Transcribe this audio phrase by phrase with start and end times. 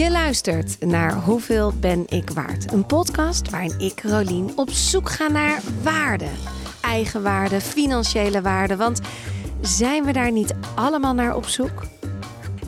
[0.00, 2.72] Je luistert naar Hoeveel ben ik waard?
[2.72, 6.26] Een podcast waarin ik, Rolien, op zoek ga naar waarde.
[6.80, 8.76] Eigenwaarde, financiële waarde.
[8.76, 9.00] Want
[9.60, 11.82] zijn we daar niet allemaal naar op zoek?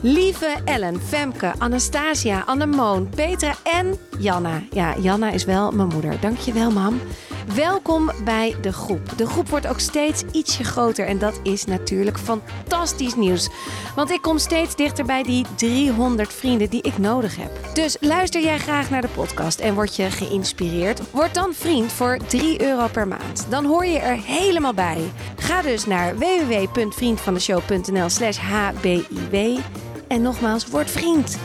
[0.01, 4.61] Lieve Ellen, Femke, Anastasia, Annemoon, Petra en Janna.
[4.71, 6.19] Ja, Janna is wel mijn moeder.
[6.19, 6.99] Dankjewel, mam.
[7.47, 9.17] Welkom bij de groep.
[9.17, 13.49] De groep wordt ook steeds ietsje groter en dat is natuurlijk fantastisch nieuws.
[13.95, 17.51] Want ik kom steeds dichter bij die 300 vrienden die ik nodig heb.
[17.73, 21.11] Dus luister jij graag naar de podcast en word je geïnspireerd?
[21.11, 23.45] Word dan vriend voor 3 euro per maand.
[23.49, 25.11] Dan hoor je er helemaal bij.
[25.35, 29.59] Ga dus naar www.vriendvandeshow.nl slash hbiw
[30.07, 31.37] en nogmaals, word vriend.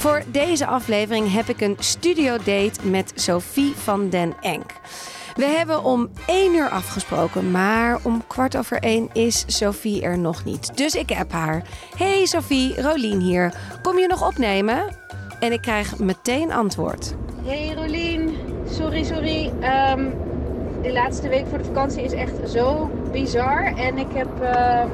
[0.00, 4.72] Voor deze aflevering heb ik een studio date met Sophie van den Enk.
[5.34, 10.44] We hebben om één uur afgesproken, maar om kwart over één is Sophie er nog
[10.44, 10.76] niet.
[10.76, 11.62] Dus ik heb haar.
[11.96, 13.54] Hey Sophie, Rolien hier.
[13.82, 14.96] Kom je nog opnemen?
[15.40, 17.14] En ik krijg meteen antwoord.
[17.44, 18.36] Hey Rolien,
[18.70, 19.52] sorry, sorry.
[19.60, 20.10] Ehm,
[20.82, 23.72] de laatste week voor de vakantie is echt zo bizar.
[23.76, 24.88] En ik heb, ehm,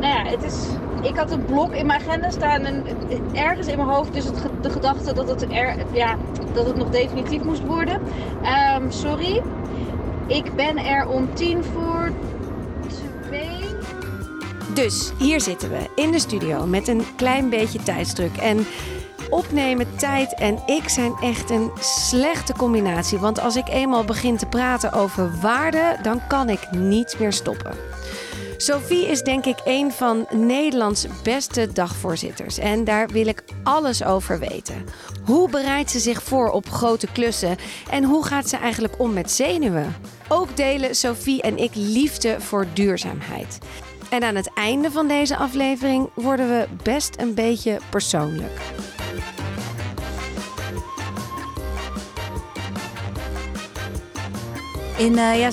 [0.00, 0.66] nou ja, het is
[1.02, 2.84] ik had een blok in mijn agenda staan en
[3.32, 6.16] ergens in mijn hoofd dus het, de gedachte dat het, er, ja,
[6.52, 8.00] dat het nog definitief moest worden.
[8.76, 9.42] Um, sorry.
[10.26, 12.12] Ik ben er om tien voor
[13.26, 13.60] twee.
[14.74, 18.36] Dus hier zitten we in de studio met een klein beetje tijdsdruk.
[18.36, 18.66] En
[19.30, 23.18] opnemen, tijd en ik zijn echt een slechte combinatie.
[23.18, 27.97] Want als ik eenmaal begin te praten over waarde, dan kan ik niet meer stoppen.
[28.60, 32.58] Sophie is denk ik een van Nederlands beste dagvoorzitters.
[32.58, 34.84] En daar wil ik alles over weten.
[35.24, 37.56] Hoe bereidt ze zich voor op grote klussen?
[37.90, 39.96] En hoe gaat ze eigenlijk om met zenuwen?
[40.28, 43.58] Ook delen Sophie en ik liefde voor duurzaamheid.
[44.10, 48.60] En aan het einde van deze aflevering worden we best een beetje persoonlijk.
[54.96, 55.50] In, uh, ja,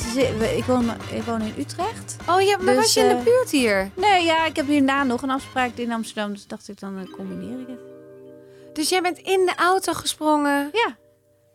[0.55, 2.04] ik, woon, ik woon in Utrecht.
[2.29, 3.91] Oh ja, maar dus, was je in de eh, buurt hier?
[3.95, 6.33] Nee, ja, ik heb hierna nog een afspraak in Amsterdam.
[6.33, 7.79] Dus dacht ik, dan uh, combineer ik het.
[8.73, 10.69] Dus jij bent in de auto gesprongen?
[10.73, 10.97] Ja.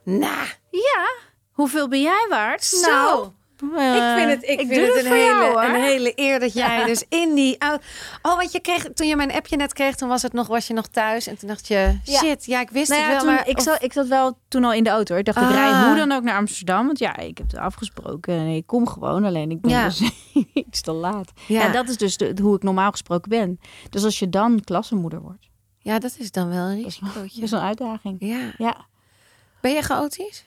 [0.05, 0.47] Nou.
[0.71, 1.11] Ja.
[1.53, 2.65] Hoeveel ben jij waard?
[2.65, 3.35] Zo.
[3.61, 7.05] Nou, ik vind het, ik, vind het, een, hele, een hele eer dat jij dus
[7.09, 7.85] in die auto...
[8.23, 10.67] Oh, wat je kreeg toen je mijn appje net kreeg, toen was het nog, was
[10.67, 11.27] je nog thuis.
[11.27, 13.19] En toen dacht je, shit, ja, ik wist nou het wel.
[13.19, 15.17] Toen, maar, ik, zat, ik zat wel toen al in de auto.
[15.17, 15.87] Ik dacht, ik rij ah.
[15.87, 16.87] hoe dan ook naar Amsterdam.
[16.87, 19.25] Want ja, ik heb het afgesproken en ik kom gewoon.
[19.25, 20.03] Alleen ik ben dus
[20.53, 21.33] iets te laat.
[21.47, 21.69] Ja.
[21.69, 23.61] dat is dus de, hoe ik normaal gesproken ben.
[23.91, 25.49] Dus als je dan klassenmoeder wordt.
[25.79, 27.07] Ja, dat is dan wel een risico.
[27.15, 28.17] Dat is een uitdaging.
[28.19, 28.53] Ja.
[28.59, 28.87] ja.
[29.61, 30.45] Ben je chaotisch?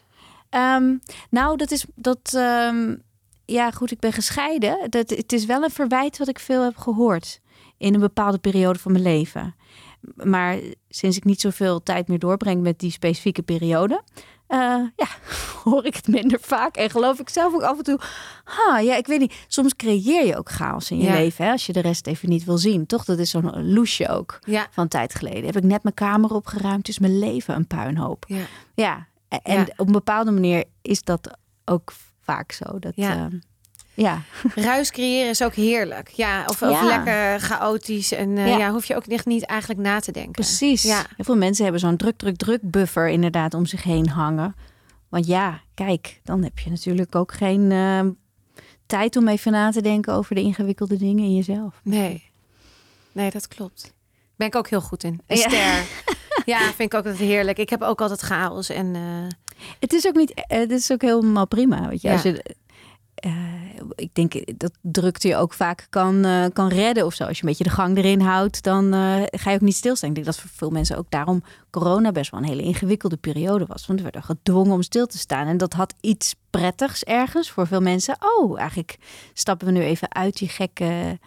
[0.56, 2.34] Um, nou, dat is dat.
[2.36, 3.02] Um,
[3.46, 4.90] ja, goed, ik ben gescheiden.
[4.90, 7.42] Dat, het is wel een verwijt wat ik veel heb gehoord
[7.78, 9.56] in een bepaalde periode van mijn leven.
[10.16, 10.60] Maar
[10.90, 14.02] sinds ik niet zoveel tijd meer doorbreng met die specifieke periode,
[14.50, 14.58] uh,
[14.96, 15.08] ja,
[15.64, 16.76] hoor ik het minder vaak.
[16.76, 18.00] En geloof ik zelf ook af en toe.
[18.44, 19.34] Ha, ja, ik weet niet.
[19.48, 21.46] Soms creëer je ook chaos in je leven.
[21.46, 22.86] Hè, als je de rest even niet wil zien.
[22.86, 23.06] Toch?
[23.06, 24.68] Dat is zo'n loesje ook ja.
[24.72, 25.46] van tijd geleden.
[25.46, 26.88] Heb ik net mijn kamer opgeruimd.
[26.88, 28.26] Is mijn leven een puinhoop.
[28.28, 28.46] Ja.
[28.76, 29.08] ja.
[29.44, 32.80] En op een bepaalde manier is dat ook vaak zo.
[32.80, 33.16] Dat, ja.
[33.16, 33.40] Uh,
[33.94, 34.22] ja.
[34.56, 36.08] Ruis creëren is ook heerlijk.
[36.08, 38.12] Ja, of, of lekker chaotisch.
[38.12, 38.58] En uh, ja.
[38.58, 38.72] ja.
[38.72, 40.32] hoef je ook echt niet eigenlijk na te denken.
[40.32, 40.84] Precies.
[40.84, 40.98] Ja.
[40.98, 44.56] Heel veel mensen hebben zo'n druk, druk, druk buffer inderdaad om zich heen hangen.
[45.10, 48.02] Want ja, kijk, dan heb je natuurlijk ook geen uh,
[48.86, 51.80] tijd om even na te denken over de ingewikkelde dingen in jezelf.
[51.84, 52.32] Nee,
[53.12, 53.94] nee, dat klopt.
[54.44, 55.22] Ben ik ook heel goed in.
[55.28, 55.86] Een ster.
[56.54, 57.58] ja, vind ik ook altijd heerlijk.
[57.58, 58.96] Ik heb ook altijd chaos en...
[58.96, 59.02] Uh...
[59.80, 61.90] Het is ook niet, het is ook helemaal prima.
[61.90, 62.56] Weet je, als je
[63.26, 63.32] uh,
[63.96, 67.24] ik denk dat drukte je ook vaak kan, uh, kan redden of zo.
[67.24, 70.10] Als je een beetje de gang erin houdt, dan uh, ga je ook niet stilstaan.
[70.10, 73.66] Ik denk dat voor veel mensen ook daarom corona best wel een hele ingewikkelde periode
[73.66, 73.86] was.
[73.86, 75.48] Want we werden gedwongen om stil te staan.
[75.48, 78.18] En dat had iets prettigs ergens voor veel mensen.
[78.20, 78.98] Oh, eigenlijk
[79.34, 81.20] stappen we nu even uit die gekke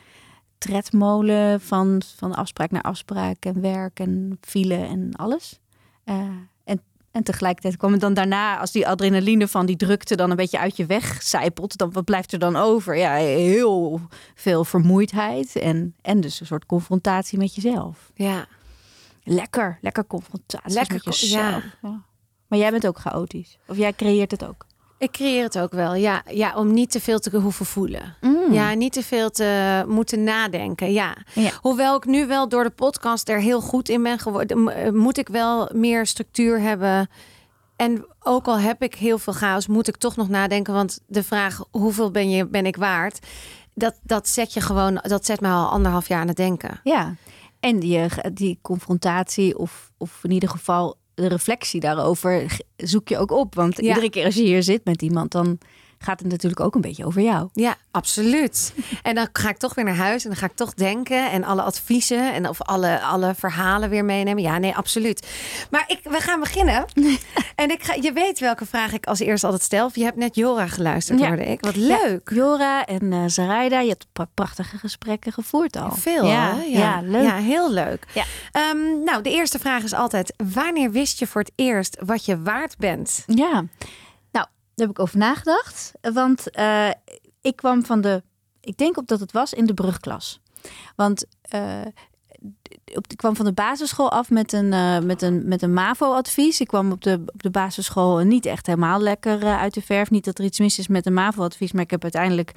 [0.58, 5.60] tredmolen van, van afspraak naar afspraak en werk en file en alles.
[7.16, 10.58] En tegelijkertijd kwam het dan daarna, als die adrenaline van die drukte dan een beetje
[10.58, 12.96] uit je weg zijpelt, dan wat blijft er dan over?
[12.96, 14.00] Ja, heel
[14.34, 18.10] veel vermoeidheid en, en dus een soort confrontatie met jezelf.
[18.14, 18.46] Ja.
[19.22, 21.64] Lekker, lekker confrontatie lekker, met jezelf.
[21.82, 22.02] Ja.
[22.46, 23.58] Maar jij bent ook chaotisch.
[23.66, 24.66] Of jij creëert het ook.
[24.98, 26.22] Ik creëer het ook wel, ja.
[26.30, 28.16] ja om niet te veel te hoeven voelen.
[28.20, 28.52] Mm.
[28.52, 31.16] Ja, niet te veel te moeten nadenken, ja.
[31.60, 34.68] Hoewel ik nu wel door de podcast er heel goed in ben geworden...
[34.68, 37.08] Eh, moet ik wel meer structuur hebben.
[37.76, 40.74] En ook al heb ik heel veel chaos, moet ik toch nog nadenken.
[40.74, 43.26] Want de vraag, hoeveel ben, je, ben ik waard...
[43.78, 46.80] Dat, dat zet je gewoon, dat zet me al anderhalf jaar aan het denken.
[46.82, 47.14] Ja,
[47.60, 48.00] En die,
[48.32, 53.54] die confrontatie of, of in ieder geval de reflectie daarover zoek je ook op.
[53.54, 55.58] Want iedere keer als je hier zit met iemand, dan
[55.98, 57.48] gaat het natuurlijk ook een beetje over jou.
[57.52, 58.74] Ja, absoluut.
[59.02, 61.44] En dan ga ik toch weer naar huis en dan ga ik toch denken en
[61.44, 64.42] alle adviezen en of alle, alle verhalen weer meenemen.
[64.42, 65.26] Ja, nee, absoluut.
[65.70, 66.84] Maar ik, we gaan beginnen.
[67.54, 69.90] en ik ga, je weet welke vraag ik als eerste altijd stel.
[69.92, 71.26] Je hebt net Jora geluisterd, ja.
[71.26, 71.64] hoorde ik.
[71.64, 72.30] Wat leuk.
[72.30, 75.92] Jora en uh, Zaraida, je hebt prachtige gesprekken gevoerd al.
[75.92, 76.78] Veel, ja, ja.
[76.78, 77.24] ja, leuk.
[77.24, 78.06] Ja, heel leuk.
[78.70, 82.42] Um, nou, de eerste vraag is altijd: wanneer wist je voor het eerst wat je
[82.42, 83.24] waard bent?
[83.26, 83.64] Ja.
[84.76, 85.92] Daar heb ik over nagedacht.
[86.00, 86.90] Want uh,
[87.40, 88.22] ik kwam van de,
[88.60, 90.40] ik denk op dat het was in de brugklas.
[90.96, 91.24] Want
[91.54, 91.80] uh,
[92.84, 96.60] ik kwam van de basisschool af met een, uh, met een, met een MAVO-advies.
[96.60, 100.10] Ik kwam op de, op de basisschool niet echt helemaal lekker uit de verf.
[100.10, 102.52] Niet dat er iets mis is met een MAVO-advies, maar ik heb uiteindelijk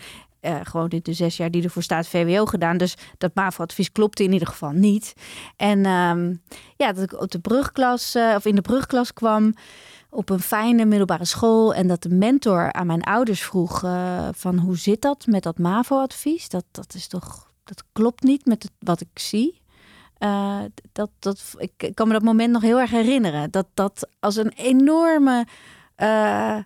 [0.63, 2.77] gewoon in de zes jaar die ervoor staat VWO gedaan.
[2.77, 5.13] Dus dat MAVO-advies klopte in ieder geval niet.
[5.56, 6.42] En um,
[6.77, 9.54] ja, dat ik op de brugklas, of in de brugklas kwam
[10.09, 11.73] op een fijne middelbare school.
[11.73, 15.57] En dat de mentor aan mijn ouders vroeg uh, van hoe zit dat met dat
[15.57, 16.50] MAVO-advies?
[16.50, 19.61] Dat, dat is toch, dat klopt niet met wat ik zie.
[20.19, 20.59] Uh,
[20.91, 23.51] dat, dat, ik, kan me dat moment nog heel erg herinneren.
[23.51, 25.45] Dat dat als een enorme,
[25.97, 26.57] uh,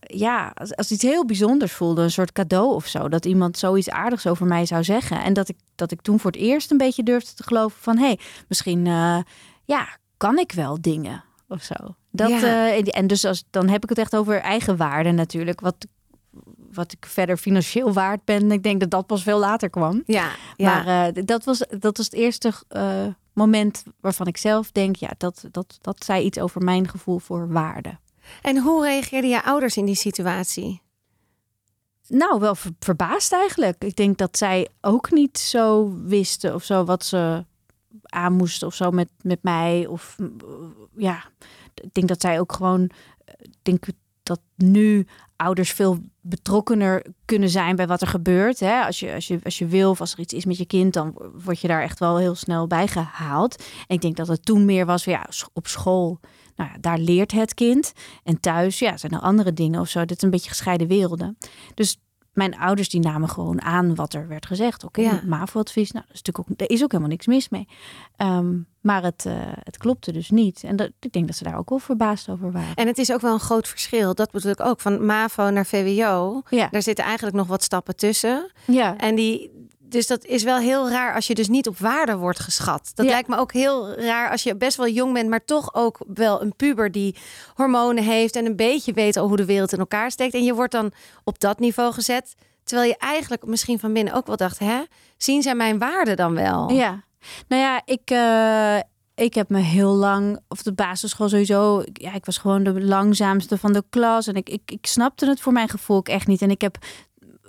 [0.00, 3.08] ja, als, als iets heel bijzonders voelde, een soort cadeau of zo.
[3.08, 5.22] Dat iemand zoiets aardigs over mij zou zeggen.
[5.22, 7.98] En dat ik, dat ik toen voor het eerst een beetje durfde te geloven van,
[7.98, 8.84] hé, hey, misschien,
[9.64, 11.74] ja, kan ik wel dingen of zo.
[12.10, 15.60] Dat, uh, en dus als, dan heb ik het echt over eigen waarde natuurlijk.
[15.60, 15.76] Wat,
[16.72, 18.52] wat ik verder financieel waard ben.
[18.52, 20.02] Ik denk dat dat pas veel later kwam.
[20.06, 20.82] Ja, ja.
[20.82, 24.96] Maar uh, dat, was, dat was het eerste uh, moment waarvan ik zelf denk...
[24.96, 27.98] ja, dat, dat, dat zei iets over mijn gevoel voor waarde.
[28.42, 30.82] En hoe reageerden je ouders in die situatie?
[32.08, 33.84] Nou, wel ver, verbaasd eigenlijk.
[33.84, 37.44] Ik denk dat zij ook niet zo wisten of zo wat ze
[38.02, 39.86] aan moesten of zo met, met mij.
[39.86, 40.16] Of
[40.96, 41.24] ja,
[41.74, 42.90] ik denk dat zij ook gewoon.
[43.40, 43.84] Ik denk
[44.22, 45.06] dat nu
[45.36, 48.60] ouders veel betrokkener kunnen zijn bij wat er gebeurt.
[48.60, 48.82] Hè?
[48.82, 50.92] Als, je, als, je, als je wil of als er iets is met je kind,
[50.92, 53.64] dan word je daar echt wel heel snel bij gehaald.
[53.86, 56.20] En ik denk dat het toen meer was, ja, op school,
[56.56, 57.92] nou ja, daar leert het kind.
[58.24, 60.04] En thuis, ja, zijn er andere dingen of zo.
[60.04, 61.38] Dit is een beetje gescheiden werelden.
[61.74, 62.00] Dus
[62.32, 64.84] mijn ouders die namen gewoon aan wat er werd gezegd.
[64.84, 65.22] Oké, okay, ja.
[65.26, 67.68] MAVO-advies, nou, dat is natuurlijk ook, er is ook helemaal niks mis mee.
[68.16, 70.64] Um, maar het, uh, het klopte dus niet.
[70.64, 72.74] En dat, ik denk dat ze daar ook wel verbaasd over waren.
[72.74, 74.14] En het is ook wel een groot verschil.
[74.14, 74.80] Dat bedoel ik ook.
[74.80, 76.42] Van MAVO naar VWO.
[76.50, 76.68] Ja.
[76.70, 78.50] Daar zitten eigenlijk nog wat stappen tussen.
[78.66, 78.96] Ja.
[78.98, 79.50] En die,
[79.92, 82.90] dus dat is wel heel raar als je dus niet op waarde wordt geschat.
[82.94, 86.00] Dat lijkt me ook heel raar als je best wel jong bent, maar toch ook
[86.14, 87.16] wel een puber die
[87.54, 90.34] hormonen heeft en een beetje weet al hoe de wereld in elkaar steekt.
[90.34, 90.92] En je wordt dan
[91.24, 92.34] op dat niveau gezet.
[92.64, 94.82] Terwijl je eigenlijk misschien van binnen ook wel dacht, hè,
[95.16, 96.70] zien zij mijn waarde dan wel?
[96.70, 97.04] Ja,
[97.48, 98.78] nou ja, ik, uh,
[99.14, 103.58] ik heb me heel lang, of de basisschool sowieso, ja, ik was gewoon de langzaamste
[103.58, 104.26] van de klas.
[104.26, 106.42] En ik, ik, ik snapte het voor mijn gevoel ook echt niet.
[106.42, 106.78] En ik heb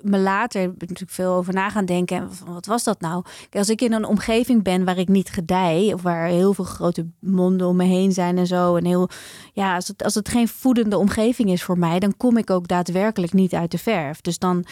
[0.04, 2.30] me later natuurlijk veel over na gaan denken.
[2.46, 3.24] wat was dat nou?
[3.52, 7.08] Als ik in een omgeving ben waar ik niet gedij, of waar heel veel grote
[7.20, 8.76] monden om me heen zijn en zo.
[8.76, 9.10] En heel,
[9.54, 12.68] ja, als het, als het geen voedende omgeving is voor mij, dan kom ik ook
[12.68, 14.22] daadwerkelijk niet uit de verf.
[14.22, 14.66] Dus dan,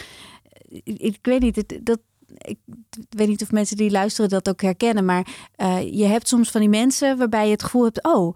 [0.67, 1.99] ik, ik weet niet, dat,
[2.37, 2.57] ik
[3.09, 5.27] weet niet of mensen die luisteren dat ook herkennen, maar
[5.57, 8.35] uh, je hebt soms van die mensen waarbij je het gevoel hebt: oh,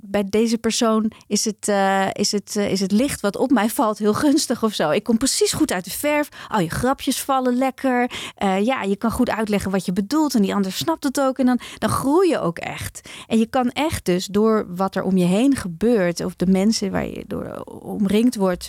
[0.00, 3.68] bij deze persoon is het, uh, is, het, uh, is het licht wat op mij
[3.68, 4.90] valt heel gunstig of zo.
[4.90, 6.28] Ik kom precies goed uit de verf.
[6.48, 8.10] Al je grapjes vallen lekker.
[8.42, 11.38] Uh, ja, je kan goed uitleggen wat je bedoelt en die ander snapt het ook.
[11.38, 13.10] En dan, dan groei je ook echt.
[13.26, 16.90] En je kan echt dus door wat er om je heen gebeurt, of de mensen
[16.90, 18.68] waar je door omringd wordt,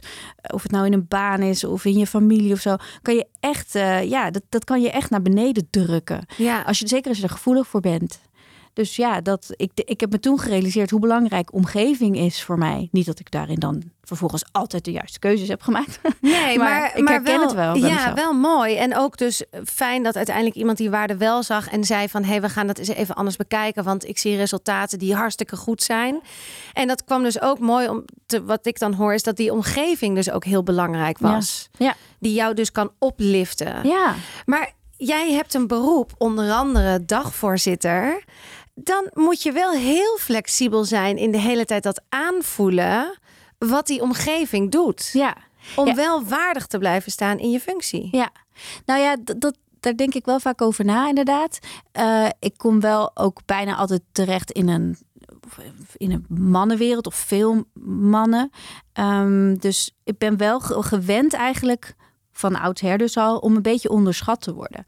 [0.53, 3.27] of het nou in een baan is of in je familie of zo, kan je
[3.39, 3.73] echt,
[4.03, 6.25] ja, dat, dat kan je echt naar beneden drukken.
[6.37, 6.61] Ja.
[6.61, 8.19] Als je, zeker als je er gevoelig voor bent.
[8.79, 12.87] Dus ja, dat, ik, ik heb me toen gerealiseerd hoe belangrijk omgeving is voor mij.
[12.91, 15.99] Niet dat ik daarin dan vervolgens altijd de juiste keuzes heb gemaakt.
[16.21, 17.75] Nee, maar, maar ik herken wel, het wel.
[17.75, 18.75] Ja, wel mooi.
[18.75, 22.29] En ook dus fijn dat uiteindelijk iemand die waarde wel zag en zei van hé,
[22.29, 25.83] hey, we gaan dat eens even anders bekijken, want ik zie resultaten die hartstikke goed
[25.83, 26.21] zijn.
[26.73, 29.51] En dat kwam dus ook mooi om te, wat ik dan hoor is dat die
[29.51, 31.69] omgeving dus ook heel belangrijk was.
[31.77, 31.85] Ja.
[31.85, 31.95] ja.
[32.19, 33.87] Die jou dus kan opliften.
[33.87, 34.15] Ja.
[34.45, 38.23] Maar jij hebt een beroep, onder andere dagvoorzitter
[38.83, 43.19] dan moet je wel heel flexibel zijn in de hele tijd dat aanvoelen
[43.57, 45.09] wat die omgeving doet.
[45.13, 45.37] Ja.
[45.75, 48.07] Om wel waardig te blijven staan in je functie.
[48.11, 48.29] Ja,
[48.85, 51.59] nou ja, dat, daar denk ik wel vaak over na, inderdaad.
[51.99, 54.97] Uh, ik kom wel ook bijna altijd terecht in een,
[55.97, 58.51] in een mannenwereld of veel mannen.
[58.93, 61.95] Um, dus ik ben wel gewend eigenlijk
[62.31, 64.85] van oudsher dus al om een beetje onderschat te worden.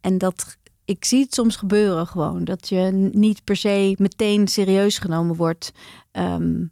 [0.00, 2.44] En dat ik zie het soms gebeuren gewoon.
[2.44, 5.72] Dat je niet per se meteen serieus genomen wordt.
[6.10, 6.64] Ehm,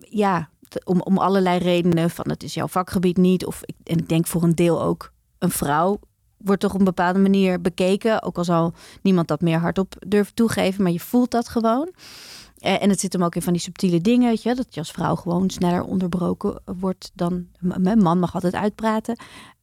[0.00, 0.50] ja,
[0.84, 2.10] om, om allerlei redenen.
[2.10, 3.46] Van het is jouw vakgebied niet.
[3.46, 5.98] Of, en ik denk voor een deel ook een vrouw
[6.38, 8.22] wordt toch op een bepaalde manier bekeken.
[8.22, 8.72] Ook al zal
[9.02, 10.82] niemand dat meer hardop durven toegeven.
[10.82, 11.90] Maar je voelt dat gewoon.
[12.58, 14.80] Eh, en het zit hem ook in van die subtiele dingen, weet je, dat je
[14.80, 19.18] als vrouw gewoon sneller onderbroken wordt dan een man mag altijd uitpraten.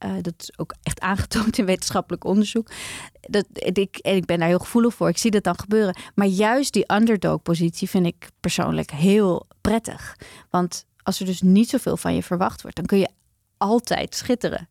[0.06, 2.72] Uh, dat is ook echt aangetoond in wetenschappelijk onderzoek.
[3.22, 5.10] Dat, ik, en ik ben daar heel gevoelig voor.
[5.10, 5.98] Ik zie dat dan gebeuren.
[6.16, 10.16] Maar juist die underdog-positie vind ik persoonlijk heel prettig.
[10.50, 13.10] Want als er dus niet zoveel van je verwacht wordt, dan kun je
[13.58, 14.68] altijd schitteren.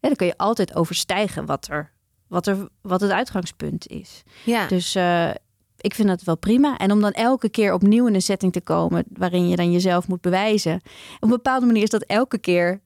[0.00, 1.94] Ja, dan kun je altijd overstijgen wat er
[2.26, 4.22] wat, er, wat het uitgangspunt is.
[4.44, 4.66] Ja.
[4.66, 5.30] Dus uh,
[5.76, 6.76] ik vind dat wel prima.
[6.76, 10.08] En om dan elke keer opnieuw in een setting te komen waarin je dan jezelf
[10.08, 10.74] moet bewijzen.
[10.74, 10.82] Op
[11.20, 12.80] een bepaalde manier is dat elke keer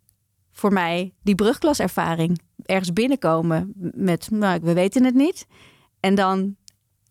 [0.52, 2.40] voor mij die brugklaservaring.
[2.64, 5.46] Ergens binnenkomen met, nou, we weten het niet.
[6.00, 6.56] En dan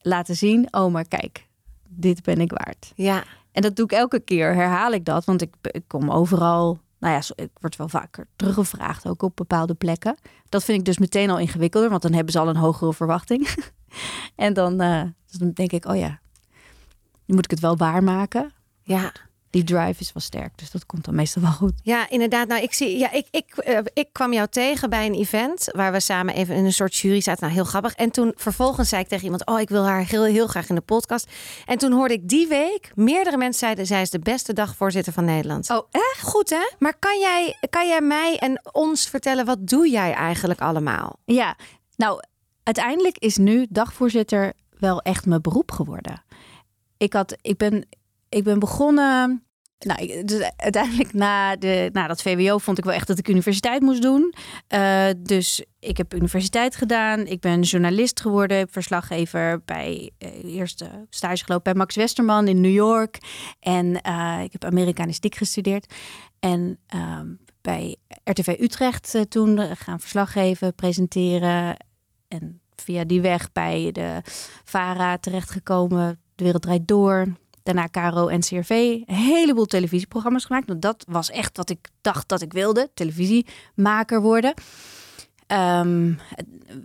[0.01, 1.47] laten zien, oh, maar kijk,
[1.89, 2.91] dit ben ik waard.
[2.95, 3.23] Ja.
[3.51, 5.25] En dat doe ik elke keer, herhaal ik dat.
[5.25, 9.73] Want ik, ik kom overal nou ja, ik word wel vaker teruggevraagd, ook op bepaalde
[9.73, 10.17] plekken.
[10.49, 13.47] Dat vind ik dus meteen al ingewikkelder, want dan hebben ze al een hogere verwachting.
[14.35, 15.03] en dan, uh,
[15.37, 16.19] dan denk ik, oh ja,
[17.25, 18.51] nu moet ik het wel waarmaken.
[18.83, 19.11] Ja
[19.49, 20.57] die drive is wel sterk.
[20.57, 21.73] Dus dat komt dan meestal wel goed.
[21.83, 22.47] Ja, inderdaad.
[22.47, 25.91] Nou, ik zie, ja, ik, ik, uh, ik kwam jou tegen bij een event waar
[25.91, 27.41] we samen even in een soort jury zaten.
[27.41, 27.93] Nou, heel grappig.
[27.93, 30.75] En toen vervolgens zei ik tegen iemand: Oh, ik wil haar heel, heel graag in
[30.75, 31.31] de podcast.
[31.65, 35.25] En toen hoorde ik die week meerdere mensen zeiden: Zij is de beste dagvoorzitter van
[35.25, 35.69] Nederland.
[35.69, 36.21] Oh, echt?
[36.21, 36.69] Goed, hè?
[36.79, 41.15] Maar kan jij, kan jij mij en ons vertellen, wat doe jij eigenlijk allemaal?
[41.25, 41.55] Ja,
[41.95, 42.21] nou,
[42.69, 46.23] uiteindelijk is nu dagvoorzitter wel echt mijn beroep geworden.
[46.97, 47.87] Ik, had, ik ben
[48.29, 49.43] ik ben begonnen.
[49.79, 54.01] Nou, dus uiteindelijk na, de, dat VWO vond ik wel echt dat ik universiteit moest
[54.01, 54.33] doen.
[54.73, 57.25] Uh, dus ik heb universiteit gedaan.
[57.25, 62.73] Ik ben journalist geworden, verslaggever bij uh, eerste stage gelopen bij Max Westerman in New
[62.73, 63.17] York.
[63.59, 65.93] En uh, ik heb Amerikanistiek gestudeerd.
[66.39, 67.19] En uh,
[67.61, 71.77] bij RTV Utrecht toen gaan verslaggeven, presenteren.
[72.29, 74.21] En via die weg bij de
[74.63, 76.19] VARA terechtgekomen.
[76.35, 77.27] De wereld draait door
[77.63, 78.69] Daarna Caro en CRV.
[78.69, 80.67] Een heleboel televisieprogramma's gemaakt.
[80.67, 82.89] Want dat was echt wat ik dacht dat ik wilde.
[82.93, 84.53] Televisiemaker worden.
[85.47, 86.19] Um,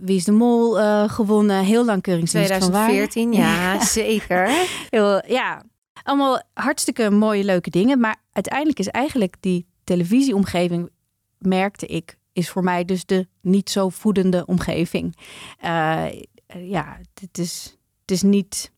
[0.00, 1.64] Wie is de Mol uh, gewonnen.
[1.64, 4.48] Heel lang keuringsdienst 2014, ja, zeker.
[4.90, 5.62] Heel, ja,
[6.02, 8.00] allemaal hartstikke mooie, leuke dingen.
[8.00, 10.90] Maar uiteindelijk is eigenlijk die televisieomgeving,
[11.38, 15.16] merkte ik, is voor mij dus de niet zo voedende omgeving.
[15.64, 16.06] Uh,
[16.46, 18.72] ja, het is, het is niet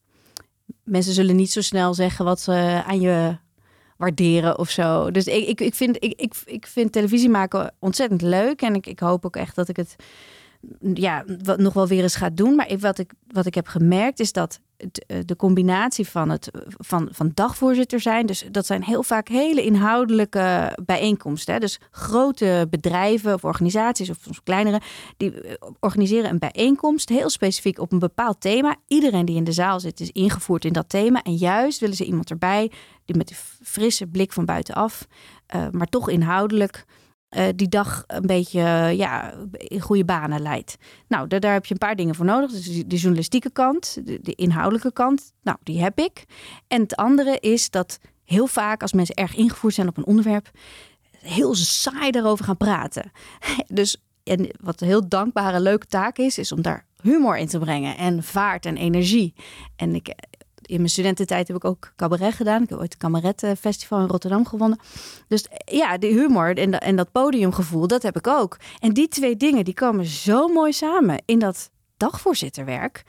[0.85, 3.37] mensen zullen niet zo snel zeggen wat ze aan je
[3.97, 5.11] waarderen of zo.
[5.11, 8.63] Dus ik, ik, ik, vind, ik, ik, ik vind televisie maken ontzettend leuk.
[8.63, 9.97] En ik, ik hoop ook echt dat ik het
[10.95, 12.55] ja, wat nog wel weer eens ga doen.
[12.55, 17.09] Maar wat ik, wat ik heb gemerkt is dat eh, de combinatie van het van,
[17.11, 18.27] van dagvoorzitter zijn.
[18.27, 21.55] Dus dat zijn heel vaak hele inhoudelijke bijeenkomsten.
[21.55, 21.61] Hè.
[21.61, 24.81] Dus grote bedrijven of organisaties of soms kleinere,
[25.17, 28.77] die eh, organiseren een bijeenkomst heel specifiek op een bepaald thema.
[28.87, 31.23] Iedereen die in de zaal zit is ingevoerd in dat thema.
[31.23, 32.71] En juist willen ze iemand erbij
[33.05, 35.07] die met een frisse blik van buitenaf,
[35.57, 36.85] uh, maar toch inhoudelijk
[37.37, 38.61] uh, die dag een beetje
[38.97, 40.77] ja, in goede banen leidt.
[41.09, 42.51] Nou, daar, daar, heb je een paar dingen voor nodig.
[42.51, 46.25] Dus de journalistieke kant, de, de, inhoudelijke kant, nou, die heb ik.
[46.69, 50.51] En het andere is dat heel vaak als mensen erg ingevoerd zijn op een onderwerp,
[51.21, 53.11] heel saai daarover gaan praten.
[53.67, 57.59] Dus en wat een heel dankbare, leuke taak is, is om daar humor in te
[57.59, 59.35] brengen en vaart en energie.
[59.77, 60.15] En ik,
[60.67, 62.63] in mijn studententijd heb ik ook cabaret gedaan.
[62.63, 64.79] Ik heb ooit het Cabaretfestival in Rotterdam gewonnen.
[65.29, 68.57] Dus ja, die humor en, en dat podiumgevoel, dat heb ik ook.
[68.79, 73.05] En die twee dingen, die komen zo mooi samen in dat dagvoorzitterwerk.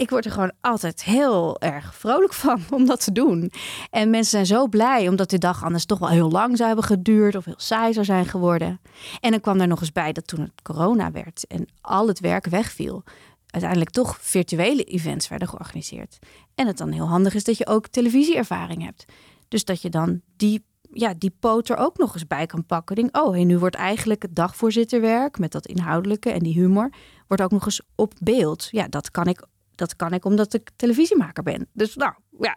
[0.00, 3.52] Ik word er gewoon altijd heel erg vrolijk van om dat te doen.
[3.90, 6.86] En mensen zijn zo blij omdat de dag anders toch wel heel lang zou hebben
[6.86, 8.80] geduurd of heel saai zou zijn geworden.
[9.20, 12.20] En dan kwam er nog eens bij dat toen het corona werd en al het
[12.20, 13.02] werk wegviel,
[13.50, 16.18] uiteindelijk toch virtuele events werden georganiseerd.
[16.54, 19.04] En het dan heel handig is dat je ook televisieervaring hebt.
[19.48, 22.96] Dus dat je dan die, ja, die poot er ook nog eens bij kan pakken.
[22.96, 26.92] Denk, oh, hey, nu wordt eigenlijk het dagvoorzitterwerk met dat inhoudelijke en die humor,
[27.26, 28.68] wordt ook nog eens op beeld.
[28.70, 31.68] Ja, dat kan ik, dat kan ik omdat ik televisiemaker ben.
[31.72, 32.56] Dus nou, ja,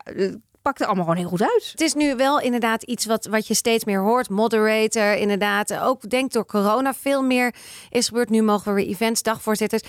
[0.64, 1.70] pakt er allemaal gewoon heel goed uit.
[1.72, 4.30] Het is nu wel inderdaad iets wat, wat je steeds meer hoort.
[4.30, 5.78] Moderator, inderdaad.
[5.78, 7.56] Ook denk door corona veel meer
[7.90, 8.30] is gebeurd.
[8.30, 9.82] Nu mogen we weer events, dagvoorzitters.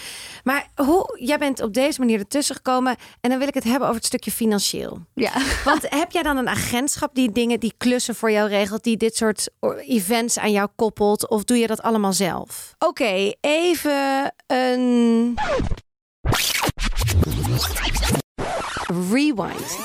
[0.45, 2.97] Maar hoe, jij bent op deze manier ertussen gekomen.
[3.21, 4.99] En dan wil ik het hebben over het stukje financieel.
[5.15, 5.33] Ja.
[5.65, 9.17] Want heb jij dan een agentschap die dingen, die klussen voor jou regelt, die dit
[9.17, 9.49] soort
[9.87, 11.29] events aan jou koppelt?
[11.29, 12.75] Of doe je dat allemaal zelf?
[12.79, 15.35] Oké, even een
[19.11, 19.77] Rewind.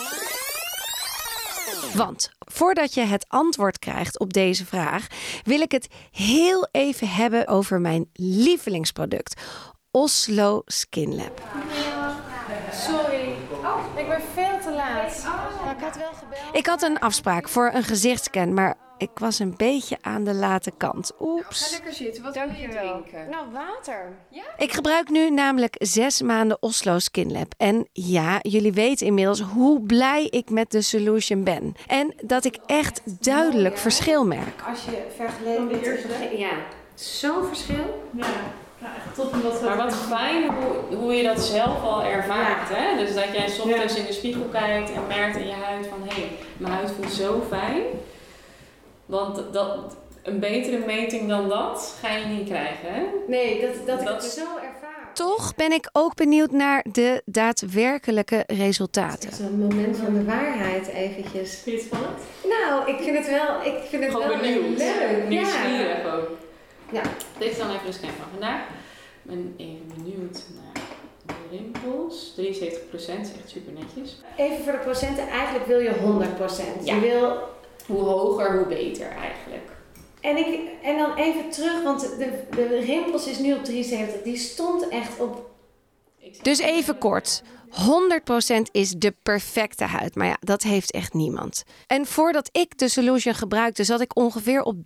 [1.93, 5.07] Want voordat je het antwoord krijgt op deze vraag,
[5.43, 9.41] wil ik het heel even hebben over mijn lievelingsproduct,
[9.91, 11.41] Oslo Skin Lab.
[12.73, 13.35] Sorry,
[13.95, 15.23] ik ben veel te laat.
[15.63, 16.41] Maar ik had wel gebeld.
[16.55, 20.71] Ik had een afspraak voor een gezichtscan, maar ik was een beetje aan de late
[20.77, 21.11] kant.
[21.19, 21.71] Oeps.
[21.71, 23.29] Lekker zitten, wat wil je drinken?
[23.29, 24.13] Nou, water.
[24.29, 24.43] Ja?
[24.57, 27.53] Ik gebruik nu namelijk zes maanden Oslo Skin Lab.
[27.57, 31.75] En ja, jullie weten inmiddels hoe blij ik met de solution ben.
[31.87, 34.63] En dat ik echt duidelijk verschil merk.
[34.69, 36.37] Als je vergeleken met de eerste.
[36.37, 36.51] Ja,
[36.93, 38.03] zo'n verschil.
[38.11, 38.25] Ja,
[38.77, 39.33] ja echt top.
[39.33, 42.69] Omdat maar wat fijn hoe, hoe je dat zelf al ervaart.
[42.69, 42.97] Hè?
[42.97, 46.01] Dus dat jij soms dus in de spiegel kijkt en merkt in je huid van...
[46.07, 47.81] hé, hey, mijn huid voelt zo fijn.
[49.09, 53.01] Want dat, een betere meting dan dat ga je niet krijgen, hè?
[53.27, 55.13] Nee, dat, dat, dat is zo ervaren.
[55.13, 59.29] Toch ben ik ook benieuwd naar de daadwerkelijke resultaten.
[59.29, 61.59] Het is een moment van de waarheid eventjes.
[61.59, 62.17] Vind je het spannend?
[62.43, 64.77] Nou, ik vind het wel, ik vind het Gewoon wel benieuwd.
[64.77, 65.27] leuk.
[65.27, 66.29] Nieuwsgierig ook.
[66.91, 67.01] Ja.
[67.37, 68.61] Dit is dan even de scan van vandaag.
[68.61, 68.67] Ik
[69.29, 70.83] ben even benieuwd naar
[71.25, 72.33] de rimpels.
[72.37, 74.17] 73% is echt super netjes.
[74.37, 76.83] Even voor de procenten, eigenlijk wil je 100%.
[76.83, 76.95] Ja.
[76.95, 77.37] Je wil
[77.89, 79.71] Hoe hoger, hoe beter eigenlijk.
[80.21, 84.21] En, ik, en dan even terug, want de, de rimpels is nu op 73.
[84.21, 85.49] Die stond echt op.
[86.41, 87.43] Dus even kort.
[87.69, 87.73] 100%
[88.71, 90.15] is de perfecte huid.
[90.15, 91.63] Maar ja, dat heeft echt niemand.
[91.87, 94.81] En voordat ik de solution gebruikte, zat ik ongeveer op 30%.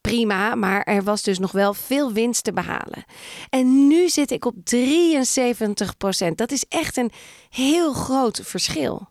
[0.00, 3.04] Prima, maar er was dus nog wel veel winst te behalen.
[3.48, 6.34] En nu zit ik op 73%.
[6.34, 7.10] Dat is echt een
[7.48, 9.08] heel groot verschil.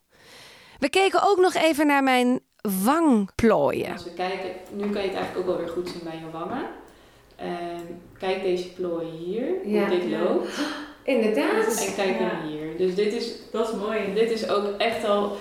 [0.79, 2.39] We keken ook nog even naar mijn
[2.83, 3.91] wangplooien.
[3.91, 6.31] Als we kijken, nu kan je het eigenlijk ook wel weer goed zien bij je
[6.37, 6.65] wangen.
[7.35, 7.85] Ehm,
[8.19, 9.87] kijk deze plooien hier, Ja.
[9.87, 10.59] hoe dit loopt.
[11.03, 11.85] Inderdaad.
[11.87, 12.29] En kijk Ja.
[12.29, 12.77] dan hier.
[12.77, 14.13] Dus dit is, Dat is mooi.
[14.13, 15.37] dit is ook echt al...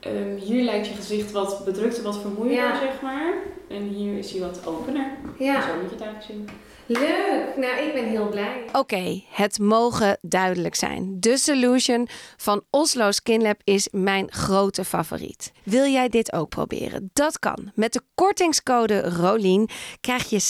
[0.00, 2.78] ehm, hier lijkt je gezicht wat bedrukter, wat vermoeider, Ja.
[2.80, 3.32] zeg maar.
[3.68, 5.10] En hier is hij wat opener.
[5.38, 6.48] Ja, Zo moet je het eigenlijk zien.
[6.88, 7.56] Leuk.
[7.56, 8.64] Nou, ik ben heel blij.
[8.72, 11.16] Oké, het mogen duidelijk zijn.
[11.20, 15.52] De solution van Oslo Skin Lab is mijn grote favoriet.
[15.62, 17.10] Wil jij dit ook proberen?
[17.12, 17.70] Dat kan.
[17.74, 19.68] Met de kortingscode ROLIEN
[20.00, 20.40] krijg je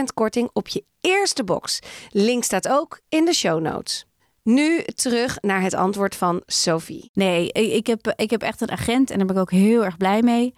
[0.00, 1.78] 60% korting op je eerste box.
[2.10, 4.06] Link staat ook in de show notes.
[4.42, 7.10] Nu terug naar het antwoord van Sophie.
[7.12, 9.96] Nee, ik, heb, ik heb echt een agent en daar ben ik ook heel erg
[9.96, 10.54] blij mee.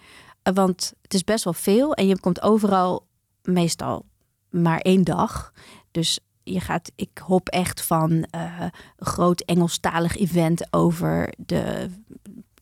[0.53, 3.07] Want het is best wel veel en je komt overal
[3.43, 4.09] meestal
[4.51, 5.53] maar één dag.
[5.91, 8.61] Dus je gaat, ik hop echt van eh,
[8.97, 11.89] een groot Engelstalig event over de,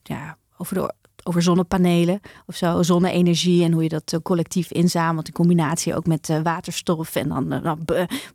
[0.03, 5.27] ja, over de over zonnepanelen of zo, zonne-energie en hoe je dat eh, collectief inzamelt
[5.27, 7.49] in combinatie ook met eh, waterstof en dan,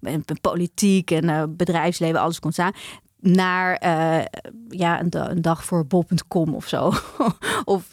[0.01, 2.75] dan politiek en bedrijfsleven, alles komt samen
[3.21, 3.89] naar
[4.69, 6.93] ja, een, da- een dag voor bol.com of zo.
[7.65, 7.89] of,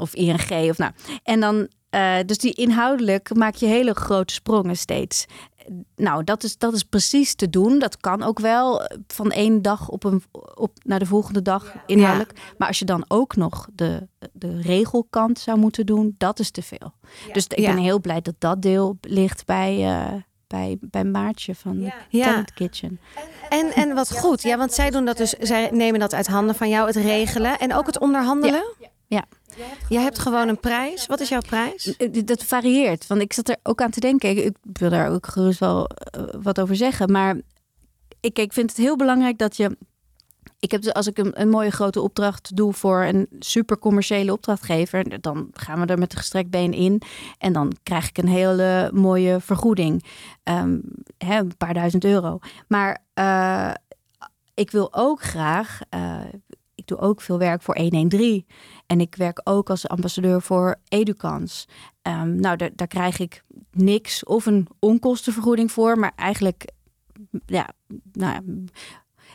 [0.00, 0.70] of ING.
[0.70, 0.92] Of, nou.
[1.22, 5.24] En dan, eh, dus die inhoudelijk maak je hele grote sprongen steeds.
[5.96, 7.78] Nou, dat is, dat is precies te doen.
[7.78, 10.22] Dat kan ook wel eh, van één dag op een,
[10.54, 12.38] op, naar de volgende dag inhoudelijk.
[12.58, 16.62] Maar als je dan ook nog de, de regelkant zou moeten doen, dat is te
[16.62, 16.92] veel.
[17.32, 17.74] Dus ik Ja.
[17.74, 20.12] ben heel blij dat dat deel ligt bij, eh,
[20.46, 21.92] bij, bij Maartje van.
[22.08, 23.00] Ja, Talent Kitchen.
[23.48, 24.42] en, en wat goed.
[24.42, 25.30] Ja, want zij doen dat dus.
[25.30, 28.64] Zij nemen dat uit handen van jou, het regelen en ook het onderhandelen.
[28.78, 28.88] Ja.
[29.88, 31.06] Jij hebt gewoon een prijs.
[31.06, 31.96] Wat is jouw prijs?
[31.96, 33.06] Eh, Dat varieert.
[33.06, 34.44] Want ik zat er ook aan te denken.
[34.44, 37.12] Ik, wil daar ook gerust wel eh, wat over zeggen.
[37.12, 37.40] Maar
[38.20, 39.76] ik, ik vind het heel belangrijk dat je.
[40.58, 45.20] Ik heb, als ik een, een mooie grote opdracht doe voor een super commerciële opdrachtgever,
[45.20, 47.02] dan gaan we er met een gestrekt been in.
[47.38, 50.04] En dan krijg ik een hele mooie vergoeding.
[50.42, 50.78] Ehm,
[51.18, 52.38] hè, een paar duizend euro.
[52.68, 53.70] Maar eh,
[54.54, 55.80] ik wil ook graag.
[55.88, 56.20] eh,
[56.74, 58.46] ik doe ook veel werk voor 113.
[58.86, 61.68] En ik werk ook als ambassadeur voor Educans.
[62.02, 65.98] Ehm, nou, daar, krijg ik niks of een onkostenvergoeding voor.
[65.98, 66.64] Maar eigenlijk,
[67.46, 67.68] ja,
[68.12, 68.40] nou ja,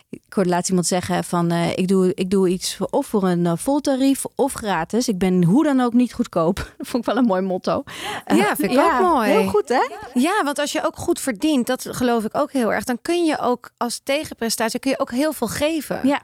[0.09, 1.51] ik hoorde laatst iemand zeggen van...
[1.51, 5.07] eh, ik, doe, ik doe iets voor, of voor een eh, vol tarief of gratis.
[5.07, 6.55] Ik ben hoe dan ook niet goedkoop.
[6.77, 7.83] Dat vond ik wel een mooi motto.
[8.25, 9.29] Ja, vind ik Ja, ook mooi.
[9.29, 9.81] Heel goed, hè?
[10.13, 13.25] Ja, want als je ook goed verdient, dat geloof ik ook heel erg, dan kun
[13.25, 15.99] je ook als tegenprestatie kun je ook heel veel geven.
[16.03, 16.21] Ja.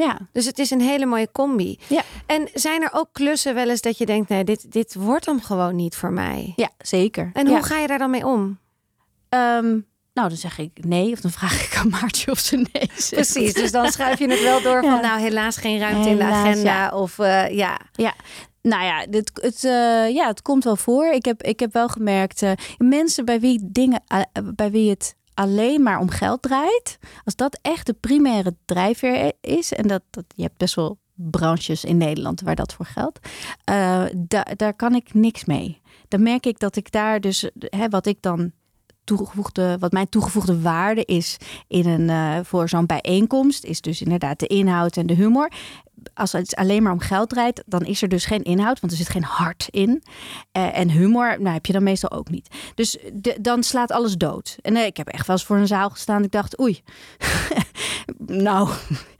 [0.00, 1.78] Ja, Dus het is een hele mooie combi.
[1.86, 2.02] Ja.
[2.26, 5.40] En zijn er ook klussen wel eens dat je denkt, nee, dit, dit wordt hem
[5.42, 6.52] gewoon niet voor mij.
[6.56, 7.30] ja zeker.
[7.32, 7.52] En Ja.
[7.52, 8.58] hoe ga je daar dan mee om?
[9.28, 9.68] Ehm,
[10.14, 11.12] nou, dan zeg ik nee.
[11.12, 13.10] Of dan vraag ik aan Maartje of ze nee zegt.
[13.10, 15.00] Precies, dus dan schuif je het wel door van, Ja.
[15.00, 16.60] nou helaas geen ruimte in de agenda.
[16.84, 16.90] ja.
[16.96, 17.80] Of eh, ja,
[18.62, 21.06] Nou ja, dit, het, eh, ja, het komt wel voor.
[21.06, 24.02] Ik heb, ik heb wel gemerkt, eh, mensen bij wie dingen,
[24.54, 29.72] bij wie het alleen maar om geld draait, als dat echt de primaire drijfveer is,
[29.72, 33.18] en dat, dat je hebt best wel branches in Nederland waar dat voor geldt,
[33.70, 34.04] uh,
[34.56, 35.80] daar kan ik niks mee.
[36.08, 38.52] Dan merk ik dat ik daar dus, hè, wat ik dan
[39.04, 41.36] toegevoegde, wat mijn toegevoegde waarde is
[41.68, 45.52] in een, uh, voor zo'n bijeenkomst, is dus inderdaad de inhoud en de humor.
[46.14, 48.98] Als het alleen maar om geld draait, dan is er dus geen inhoud, want er
[48.98, 50.02] zit geen hart in.
[50.56, 52.48] Uh, en humor, nou heb je dan meestal ook niet.
[52.74, 52.98] Dus
[53.40, 54.58] dan slaat alles dood.
[54.60, 56.24] En uh, ik heb echt wel eens voor een zaal gestaan.
[56.24, 56.80] Ik dacht, oei,
[58.46, 58.70] nou,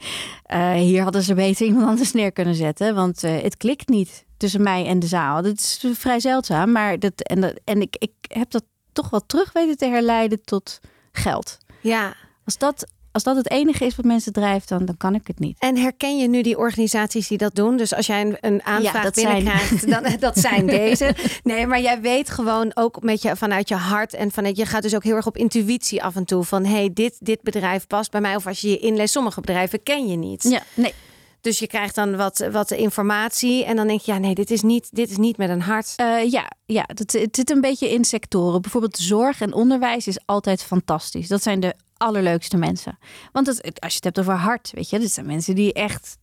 [0.74, 4.86] hier hadden ze beter iemand anders neer kunnen zetten, want het klikt niet tussen mij
[4.86, 5.42] en de zaal.
[5.42, 9.26] Dat is vrij zeldzaam, maar dat, en, dat, en ik, ik heb dat toch wel
[9.26, 10.80] terug weten te herleiden tot
[11.12, 11.58] geld.
[11.80, 12.14] Ja.
[12.44, 15.38] Als dat, als dat het enige is wat mensen drijft, dan, dan kan ik het
[15.38, 15.56] niet.
[15.58, 17.76] En herken je nu die organisaties die dat doen?
[17.76, 20.02] Dus als jij een, een aanvraag ja, dat binnenkrijgt, zijn.
[20.02, 21.14] dan dat zijn deze.
[21.42, 24.82] Nee, maar jij weet gewoon ook met je, vanuit je hart en vanuit je gaat
[24.82, 28.10] dus ook heel erg op intuïtie af en toe van hey, dit, dit bedrijf past
[28.10, 28.36] bij mij.
[28.36, 30.42] Of als je je inleest, sommige bedrijven ken je niet.
[30.42, 30.94] Ja, nee.
[31.40, 34.62] Dus je krijgt dan wat, wat informatie en dan denk je, ja, nee, dit is
[34.62, 35.94] niet, dit is niet met een hart.
[35.96, 38.62] Uh, ja, ja het, het zit een beetje in sectoren.
[38.62, 41.28] Bijvoorbeeld zorg en onderwijs is altijd fantastisch.
[41.28, 42.98] Dat zijn de allerleukste mensen.
[43.32, 46.18] Want het, als je het hebt over hart, weet je, dit zijn mensen die echt,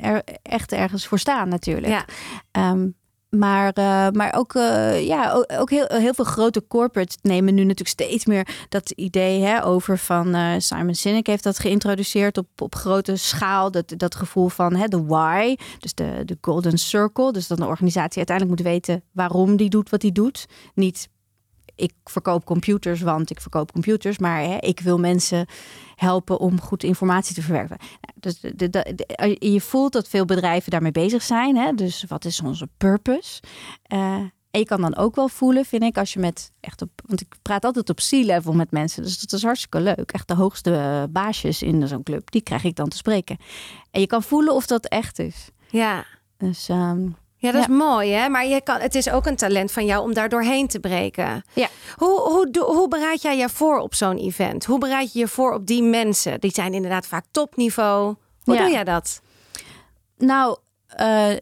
[0.00, 2.04] er, echt ergens voor staan natuurlijk.
[2.52, 2.70] Ja.
[2.70, 2.94] Um,
[3.30, 7.88] maar, uh, maar ook, uh, ja, ook, heel, heel veel grote corporates nemen nu natuurlijk
[7.88, 12.74] steeds meer dat idee hè, over van uh, Simon Sinek heeft dat geïntroduceerd op, op
[12.74, 13.70] grote schaal.
[13.70, 17.32] Dat, dat gevoel van hè, de why, dus de, de golden circle.
[17.32, 20.46] Dus dat een organisatie uiteindelijk moet weten waarom die doet wat die doet.
[20.74, 21.08] Niet
[21.80, 24.18] ik verkoop computers, want ik verkoop computers.
[24.18, 25.46] Maar hè, ik wil mensen
[25.94, 27.76] helpen om goed informatie te verwerken.
[27.78, 31.56] Nou, dus de, de, je voelt dat veel bedrijven daarmee bezig zijn.
[31.56, 31.72] Hè?
[31.72, 33.42] Dus wat is onze purpose?
[33.92, 34.14] Uh,
[34.50, 36.90] en je kan dan ook wel voelen, vind ik, als je met echt op.
[37.06, 39.02] Want ik praat altijd op C-level met mensen.
[39.02, 40.12] Dus dat is hartstikke leuk.
[40.12, 43.36] Echt de hoogste baasjes in zo'n club, die krijg ik dan te spreken.
[43.90, 45.48] En je kan voelen of dat echt is.
[45.68, 46.04] Ja.
[46.36, 48.28] Dus um, ja, dat is mooi, hè?
[48.28, 51.44] Maar je kan, het is ook een talent van jou om daar doorheen te breken.
[51.54, 51.68] Ja.
[51.96, 54.64] Hoe, hoe, hoe bereid jij je voor op zo'n event?
[54.64, 56.40] Hoe bereid je je voor op die mensen?
[56.40, 58.14] Die zijn inderdaad vaak topniveau.
[58.42, 59.20] Hoe doe jij dat?
[60.16, 60.58] Nou,
[60.92, 61.36] uh,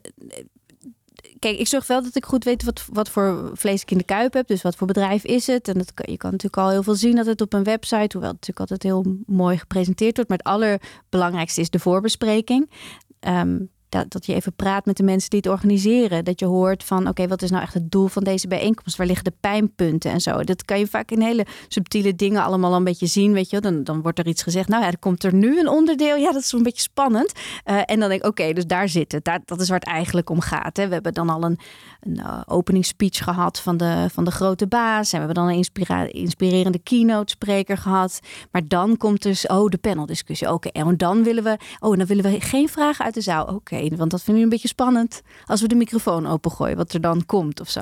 [1.39, 4.03] kijk, ik zorg wel dat ik goed weet wat, wat voor vlees ik in de
[4.03, 4.47] kuip heb.
[4.47, 5.67] Dus wat voor bedrijf is het?
[5.67, 8.31] En dat, je kan natuurlijk al heel veel zien dat het op een website, hoewel
[8.31, 10.29] het natuurlijk altijd heel mooi gepresenteerd wordt.
[10.29, 12.71] Maar het allerbelangrijkste is de voorbespreking.
[13.19, 16.25] Um, dat, dat je even praat met de mensen die het organiseren.
[16.25, 18.97] Dat je hoort van, oké, wat is nou echt het doel van deze bijeenkomst?
[18.97, 20.43] Waar liggen de pijnpunten en zo?
[20.43, 23.59] Dat kan je vaak in hele subtiele dingen allemaal een beetje zien, weet je.
[23.59, 26.15] Dan, dan wordt er iets gezegd, nou ja, er komt er nu een onderdeel.
[26.15, 27.31] Ja, dat is een beetje spannend.
[27.65, 29.39] Uh, en dan denk ik, oké, dus daar zit het.
[29.45, 30.77] Dat is waar het eigenlijk om gaat.
[30.77, 30.87] Hè.
[30.87, 31.59] We hebben dan al een,
[31.99, 35.13] een uh, openingsspeech gehad van de, van de grote baas.
[35.13, 38.19] En we hebben dan een inspirerende keynote spreker gehad.
[38.51, 40.51] Maar dan komt dus, oh, de paneldiscussie.
[40.51, 43.45] Oké, en dan willen we, oh, dan willen we geen vragen uit de zaal.
[43.45, 47.01] Oké want dat vind ik een beetje spannend als we de microfoon opengooien, wat er
[47.01, 47.81] dan komt of zo.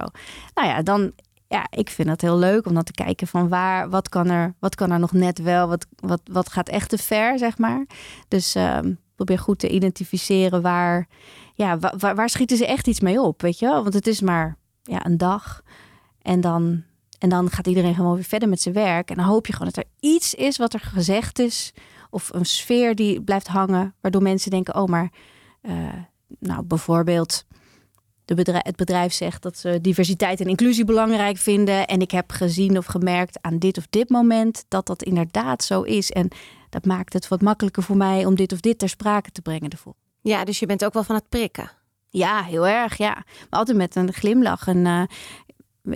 [0.54, 1.12] Nou ja, dan,
[1.48, 4.54] ja, ik vind het heel leuk om dan te kijken van waar, wat kan er,
[4.60, 7.86] wat kan er nog net wel, wat, wat, wat gaat echt te ver, zeg maar.
[8.28, 8.80] Dus uh,
[9.16, 11.08] probeer goed te identificeren waar,
[11.54, 13.82] ja, waar, waar schieten ze echt iets mee op, weet je wel?
[13.82, 15.62] Want het is maar ja, een dag
[16.22, 16.84] en dan,
[17.20, 19.10] en dan gaat iedereen gewoon weer verder met zijn werk.
[19.10, 21.74] En dan hoop je gewoon dat er iets is wat er gezegd is.
[22.10, 23.96] Of een sfeer die blijft hangen.
[24.02, 25.12] Waardoor mensen denken: oh, maar
[26.40, 27.46] nou, bijvoorbeeld
[28.28, 31.88] de bedrijf, het bedrijf zegt dat ze diversiteit en inclusie belangrijk vinden.
[31.88, 35.82] En ik heb gezien of gemerkt aan dit of dit moment dat dat inderdaad zo
[35.82, 36.12] is.
[36.12, 36.28] En
[36.70, 39.70] dat maakt het wat makkelijker voor mij om dit of dit ter sprake te brengen.
[39.70, 39.94] Ervoor.
[40.22, 41.72] Ja, dus je bent ook wel van het prikken.
[42.10, 42.98] Ja, heel erg.
[42.98, 43.14] Ja.
[43.50, 44.68] Maar altijd met een glimlach.
[44.68, 45.04] En uh,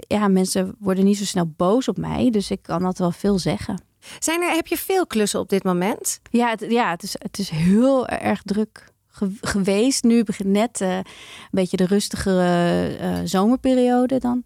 [0.08, 2.30] ja, mensen worden niet zo snel boos op mij.
[2.30, 3.84] Dus ik kan altijd wel veel zeggen.
[4.20, 6.20] Zijn er, heb je veel klussen op dit moment?
[6.30, 8.91] Ja, het, ja het, is, het is heel erg druk
[9.42, 10.04] geweest.
[10.04, 11.04] Nu begint net uh, een
[11.52, 14.44] beetje de rustigere uh, zomerperiode dan.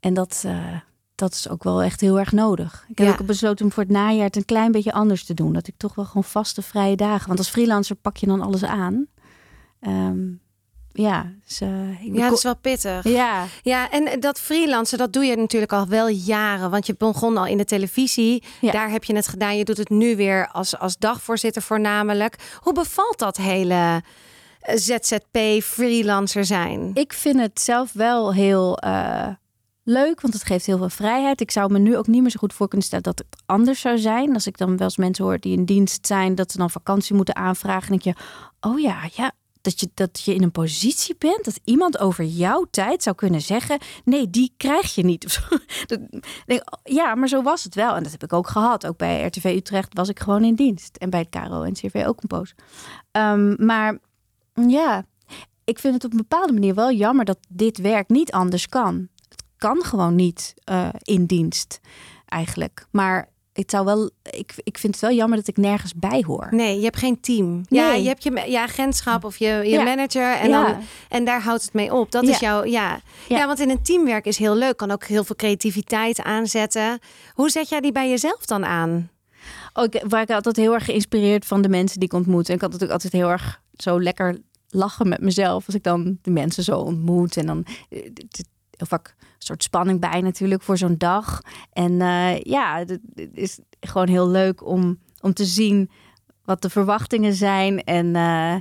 [0.00, 0.76] En dat, uh,
[1.14, 2.84] dat is ook wel echt heel erg nodig.
[2.88, 3.12] Ik heb ja.
[3.12, 5.52] ook besloten om voor het najaar het een klein beetje anders te doen.
[5.52, 7.26] Dat ik toch wel gewoon vaste vrije dagen.
[7.26, 9.06] Want als freelancer pak je dan alles aan.
[9.80, 10.40] Um,
[10.92, 13.04] ja, dus, uh, ja, dat is wel pittig.
[13.04, 13.44] Ja.
[13.62, 16.70] ja, en dat freelancen, dat doe je natuurlijk al wel jaren.
[16.70, 18.44] Want je begon al in de televisie.
[18.60, 18.72] Ja.
[18.72, 19.56] Daar heb je het gedaan.
[19.56, 22.36] Je doet het nu weer als, als dagvoorzitter voornamelijk.
[22.60, 24.02] Hoe bevalt dat hele
[24.60, 26.90] eh, ZZP freelancer zijn?
[26.94, 29.28] Ik vind het zelf wel heel uh,
[29.82, 31.40] leuk, want het geeft heel veel vrijheid.
[31.40, 33.80] Ik zou me nu ook niet meer zo goed voor kunnen stellen dat het anders
[33.80, 34.34] zou zijn.
[34.34, 37.14] Als ik dan wel eens mensen hoor die in dienst zijn, dat ze dan vakantie
[37.14, 37.88] moeten aanvragen.
[37.88, 38.14] denk je,
[38.60, 42.66] oh ja, ja, dat je, dat je in een positie bent dat iemand over jouw
[42.70, 45.38] tijd zou kunnen zeggen: nee, die krijg je niet.
[46.82, 47.94] Ja, maar zo was het wel.
[47.94, 48.86] En dat heb ik ook gehad.
[48.86, 50.96] Ook bij RTV Utrecht was ik gewoon in dienst.
[50.96, 52.54] En bij het KRO en CV ook een poos.
[53.10, 53.98] Ehm, maar
[54.54, 55.04] ja,
[55.64, 59.08] ik vind het op een bepaalde manier wel jammer dat dit werk niet anders kan.
[59.28, 61.80] Het kan gewoon niet uh, in dienst
[62.24, 62.86] eigenlijk.
[62.90, 63.28] Maar
[63.60, 66.48] ik zou wel, ik, ik vind het wel jammer dat ik nergens bij hoor.
[66.50, 67.62] Nee, je hebt geen team.
[67.68, 70.76] Ja, je hebt je, je agentschap of je, je manager en, dan,
[71.08, 72.10] en daar houdt het mee op.
[72.10, 73.00] Dat is jouw, ja.
[73.28, 73.46] ja.
[73.46, 74.76] want in een teamwerk is heel leuk.
[74.76, 76.98] Kan ook heel veel creativiteit aanzetten.
[77.34, 79.10] Hoe zet jij die bij jezelf dan aan?
[79.72, 82.48] Oh, ik, waar ik altijd heel erg geïnspireerd van de mensen die ik ontmoet.
[82.48, 86.18] En ik had natuurlijk altijd heel erg zo lekker lachen met mezelf als ik dan
[86.22, 87.36] de mensen zo ontmoet.
[87.36, 88.10] En dan eh,
[88.80, 91.40] heel vaak een soort spanning bij natuurlijk voor zo'n dag.
[91.72, 93.00] En uh, ja, het
[93.32, 95.90] is gewoon heel leuk om, om te zien
[96.44, 97.84] wat de verwachtingen zijn.
[97.84, 98.54] En uh,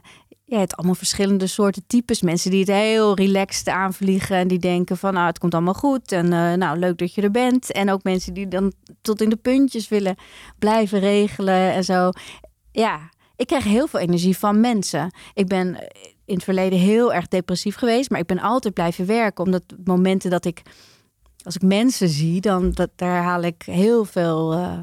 [0.46, 2.22] ja, het allemaal verschillende soorten types.
[2.22, 6.12] Mensen die het heel relaxed aanvliegen en die denken van nou, het komt allemaal goed.
[6.12, 7.72] En uh, nou, leuk dat je er bent.
[7.72, 10.16] En ook mensen die dan tot in de puntjes willen
[10.58, 12.10] blijven regelen en zo.
[12.72, 15.14] Ja, ik krijg heel veel energie van mensen.
[15.34, 15.78] Ik ben
[16.30, 19.46] in het verleden heel erg depressief geweest, maar ik ben altijd blijven werken.
[19.46, 20.62] Omdat momenten dat ik,
[21.44, 24.80] als ik mensen zie, dan dat, daar haal ik heel veel uh,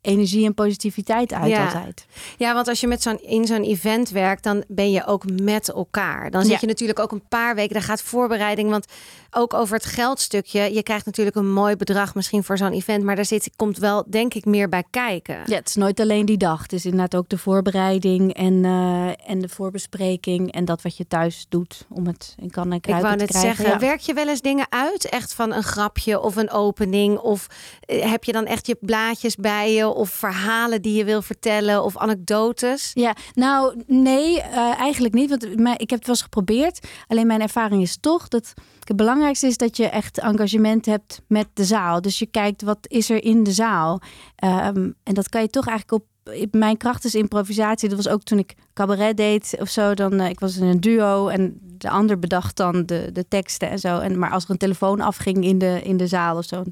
[0.00, 1.64] energie en positiviteit uit ja.
[1.64, 2.06] altijd.
[2.36, 5.68] Ja, want als je met zo'n in zo'n event werkt, dan ben je ook met
[5.68, 6.30] elkaar.
[6.30, 8.70] Dan zit je natuurlijk ook een paar weken, daar gaat voorbereiding.
[8.70, 8.86] Want
[9.34, 13.16] ook over het geldstukje, je krijgt natuurlijk een mooi bedrag misschien voor zo'n event, maar
[13.16, 15.42] daar zit, komt wel denk ik meer bij kijken.
[15.46, 16.62] Ja, het is nooit alleen die dag.
[16.62, 21.06] Het is inderdaad ook de voorbereiding en, uh, en de voorbespreking en dat wat je
[21.06, 23.78] thuis doet om het in kan en Ik wou net zeggen, ja.
[23.78, 27.46] werk je wel eens dingen uit, echt van een grapje of een opening, of
[27.80, 29.80] eh, heb je dan echt je blaadjes bij je?
[29.86, 32.90] of verhalen die je wil vertellen of anekdotes?
[32.94, 35.28] Ja, nou nee, uh, eigenlijk niet.
[35.28, 36.86] Want ik heb het wel eens geprobeerd.
[37.06, 38.52] Alleen mijn ervaring is toch dat
[38.88, 42.00] het belangrijkste is dat je echt engagement hebt met de zaal.
[42.00, 44.00] Dus je kijkt wat is er in de zaal.
[44.44, 46.10] Um, en dat kan je toch eigenlijk op
[46.50, 47.88] mijn kracht is improvisatie.
[47.88, 49.94] Dat was ook toen ik cabaret deed of zo.
[49.94, 53.70] Dan, uh, ik was in een duo en de ander bedacht dan de, de teksten
[53.70, 53.98] en zo.
[53.98, 56.64] En, maar als er een telefoon afging in de, in de zaal of zo,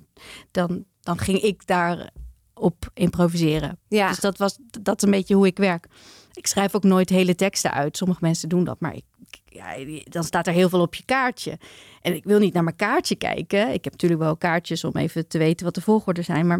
[0.50, 2.10] dan, dan ging ik daar
[2.54, 3.78] op improviseren.
[3.88, 4.08] Ja.
[4.08, 5.86] Dus dat was dat is een beetje hoe ik werk.
[6.32, 7.96] Ik schrijf ook nooit hele teksten uit.
[7.96, 9.04] Sommige mensen doen dat, maar ik,
[9.50, 11.58] ja, dan staat er heel veel op je kaartje.
[12.02, 13.72] En ik wil niet naar mijn kaartje kijken.
[13.72, 16.58] Ik heb natuurlijk wel kaartjes om even te weten wat de volgorde zijn, maar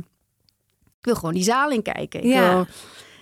[0.99, 2.21] ik wil gewoon die zaal in kijken.
[2.21, 2.55] Ik ja.
[2.55, 2.67] wil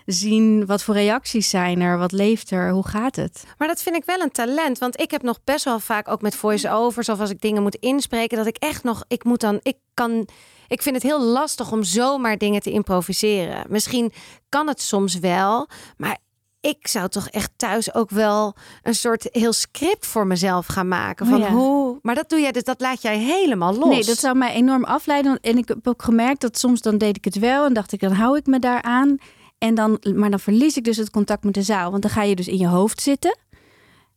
[0.07, 3.45] zien wat voor reacties zijn er, wat leeft er, hoe gaat het.
[3.59, 6.23] Maar dat vind ik wel een talent, want ik heb nog best wel vaak ook
[6.23, 9.61] met voice-overs of als ik dingen moet inspreken, dat ik echt nog, ik moet dan,
[9.63, 10.29] ik kan
[10.69, 13.65] ik vind het heel lastig om zomaar dingen te improviseren.
[13.69, 14.13] Misschien
[14.49, 16.19] kan het soms wel, maar
[16.61, 21.27] ik zou toch echt thuis ook wel een soort heel script voor mezelf gaan maken.
[21.27, 21.99] Van oh hoe.
[22.03, 23.89] Maar dat doe jij, dus dat laat jij helemaal los.
[23.89, 25.39] Nee, dat zou mij enorm afleiden.
[25.41, 28.01] En ik heb ook gemerkt dat soms dan deed ik het wel en dacht ik,
[28.01, 29.17] dan hou ik me daar aan.
[29.59, 31.91] En dan, maar dan verlies ik dus het contact met de zaal.
[31.91, 33.39] Want dan ga je dus in je hoofd zitten.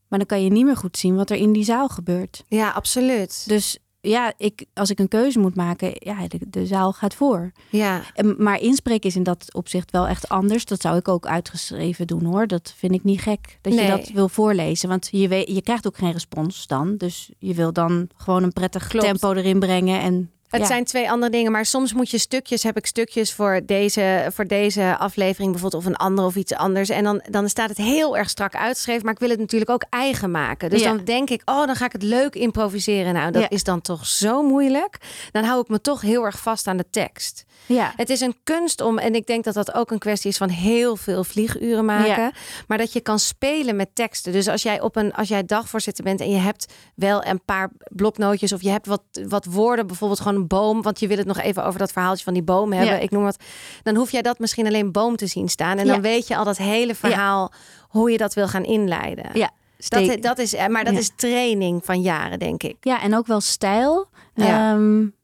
[0.08, 2.44] Maar dan kan je niet meer goed zien wat er in die zaal gebeurt.
[2.48, 3.44] Ja, absoluut.
[3.48, 7.52] Dus ja, ik, als ik een keuze moet maken, ja, de, de zaal gaat voor.
[7.70, 8.02] Ja.
[8.14, 10.66] En, maar inspreken is in dat opzicht wel echt anders.
[10.66, 12.48] Dat zou ik ook uitgeschreven doen hoor.
[12.48, 14.90] Dat vind ik niet gek dat je dat wil voorlezen.
[14.90, 16.98] Want je, weet, je krijgt ook geen respons dan.
[16.98, 20.02] Dus je wil dan gewoon een prettig tempo erin brengen.
[20.02, 23.62] En het zijn twee andere dingen, maar soms moet je stukjes, heb ik stukjes voor
[23.66, 26.90] deze, voor deze aflevering bijvoorbeeld, of een andere of iets anders.
[26.90, 29.84] En dan, dan staat het heel erg strak uitgeschreven, maar ik wil het natuurlijk ook
[29.90, 30.70] eigen maken.
[30.70, 33.14] Dus dan denk ik, oh, dan ga ik het leuk improviseren.
[33.14, 34.98] Nou, dat is dan toch zo moeilijk.
[35.32, 37.46] Dan hou ik me toch heel erg vast aan de tekst.
[37.74, 37.94] Ja.
[37.96, 40.50] Het is een kunst om, en ik denk dat dat ook een kwestie is van
[40.50, 42.32] heel veel vlieguren maken,
[42.68, 44.32] maar dat je kan spelen met teksten.
[44.32, 47.70] Dus als jij op een, als jij dagvoorzitter bent en je hebt wel een paar
[47.90, 51.40] bloknootjes of je hebt wat, wat woorden, bijvoorbeeld gewoon boom, want je wil het nog
[51.40, 53.02] even over dat verhaaltje van die boom hebben.
[53.02, 53.44] Ik noem wat.
[53.84, 55.78] Dan hoef jij dat misschien alleen boom te zien staan.
[55.78, 57.52] En dan weet je al dat hele verhaal
[57.88, 59.30] hoe je dat wil gaan inleiden.
[59.34, 59.52] Ja.
[59.88, 62.76] Dat, dat is, maar dat is training van jaren, denk ik.
[62.82, 64.08] Ja, en ook wel stijl.
[64.34, 64.74] Ja.
[64.74, 65.16] Um,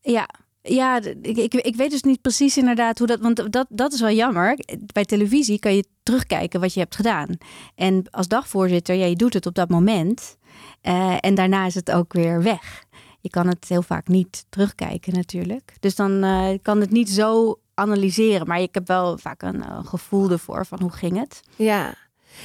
[0.00, 0.28] ja,
[0.62, 3.20] ja, ik, ik, ik, weet dus niet precies inderdaad hoe dat.
[3.20, 4.58] Want dat, dat is wel jammer.
[4.92, 7.28] Bij televisie kan je terugkijken wat je hebt gedaan.
[7.74, 10.36] En als dagvoorzitter, ja, je doet het op dat moment.
[10.82, 12.88] Uh, en daarna is het ook weer weg
[13.20, 15.74] je kan het heel vaak niet terugkijken natuurlijk.
[15.80, 18.46] Dus dan uh, kan het niet zo analyseren.
[18.46, 21.40] Maar ik heb wel vaak een uh, gevoel ervoor van hoe ging het.
[21.56, 21.94] Ja.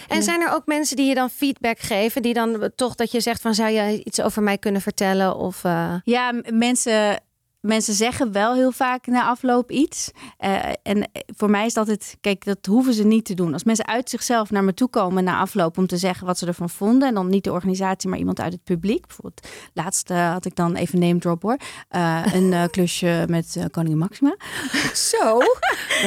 [0.08, 3.20] En zijn er ook mensen die je dan feedback geven, die dan toch dat je
[3.20, 5.36] zegt van zou je iets over mij kunnen vertellen?
[5.36, 5.94] Of, uh...
[6.04, 7.22] Ja, mensen
[7.66, 10.12] mensen zeggen wel heel vaak na afloop iets.
[10.40, 13.54] Uh, en voor mij is dat het, kijk, dat hoeven ze niet te doen.
[13.54, 16.46] Als mensen uit zichzelf naar me toe komen na afloop om te zeggen wat ze
[16.46, 17.08] ervan vonden.
[17.08, 19.08] En dan niet de organisatie, maar iemand uit het publiek.
[19.08, 21.58] Bijvoorbeeld, laatst had ik dan even name drop hoor.
[21.96, 24.36] Uh, een uh, klusje met Koningin Maxima.
[24.94, 25.40] Zo,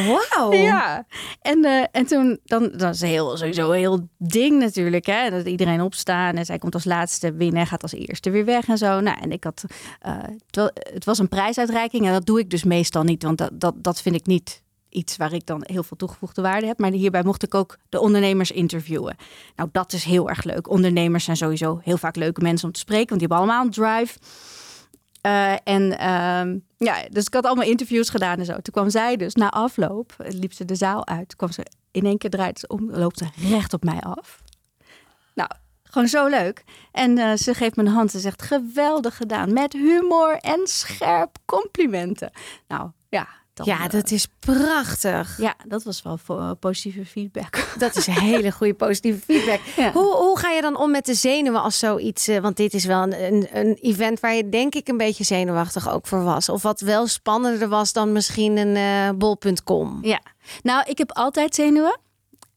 [0.07, 0.53] wauw.
[0.53, 1.07] Ja,
[1.41, 5.07] en, en toen, dan, dat is heel, sowieso een heel ding natuurlijk.
[5.07, 5.31] Hè?
[5.31, 8.69] Dat iedereen opstaan en zij komt als laatste binnen en gaat als eerste weer weg
[8.69, 9.01] en zo.
[9.01, 9.65] Nou, en ik had,
[10.93, 14.15] het was een prijsuitreiking dat doe ik dus meestal niet, want dat, dat, dat vind
[14.15, 16.79] ik niet iets waar ik dan heel veel toegevoegde waarde heb.
[16.79, 19.17] Maar hierbij mocht ik ook de ondernemers interviewen.
[19.57, 20.69] Nou, dat is heel erg leuk.
[20.69, 23.71] Ondernemers zijn sowieso heel vaak leuke mensen om te spreken, want die hebben allemaal een
[23.71, 24.19] drive.
[25.27, 28.53] Uh, en uh, ja, dus ik had allemaal interviews gedaan en zo.
[28.53, 31.37] Toen kwam zij dus na afloop, liep ze de zaal uit.
[31.37, 34.43] Kwam ze in één keer draait ze om, loopt ze recht op mij af.
[35.35, 35.51] Nou,
[35.91, 36.65] gewoon zo leuk.
[36.93, 38.11] En uh, ze geeft me een hand.
[38.11, 39.53] Ze zegt geweldig gedaan.
[39.53, 42.31] Met humor en scherp complimenten.
[42.69, 43.29] Nou ja.
[43.59, 45.39] Dan, ja, dat is prachtig.
[45.41, 47.67] Ja, dat was wel voor, positieve feedback.
[47.79, 49.61] Dat is hele goede positieve feedback.
[49.77, 49.93] Ja.
[49.93, 52.29] Hoe, hoe ga je dan om met de zenuwen als zoiets?
[52.29, 55.25] Uh, want dit is wel een, een, een, event waar je denk ik een beetje
[55.25, 56.49] zenuwachtig ook voor was.
[56.49, 59.99] Of wat wel spannender was dan misschien een uh, bol.com.
[60.03, 60.21] Ja,
[60.63, 62.01] nou ik heb altijd zenuwen.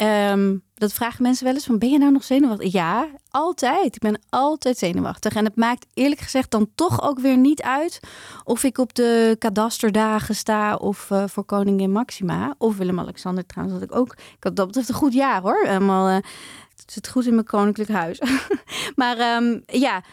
[0.01, 2.71] Um, dat vragen mensen wel eens van ben je nou nog zenuwachtig?
[2.71, 3.95] Ja, altijd.
[3.95, 5.35] Ik ben altijd zenuwachtig.
[5.35, 7.99] En het maakt eerlijk gezegd dan toch ook weer niet uit
[8.43, 13.79] of ik op de kadasterdagen sta of uh, voor Koningin Maxima of Willem-Alexander trouwens.
[13.79, 14.13] Dat ik ook.
[14.13, 15.63] Ik had dat betreft een goed jaar hoor.
[15.65, 16.09] Helemaal.
[16.09, 16.15] Uh,
[16.75, 18.21] het zit goed in mijn koninklijk huis.
[18.95, 20.03] maar um, ja,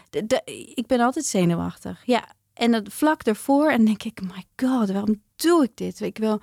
[0.75, 2.03] ik ben altijd zenuwachtig.
[2.05, 2.25] Ja,
[2.59, 6.01] en dat vlak ervoor en denk ik, my god, waarom doe ik dit?
[6.01, 6.41] Ik wil,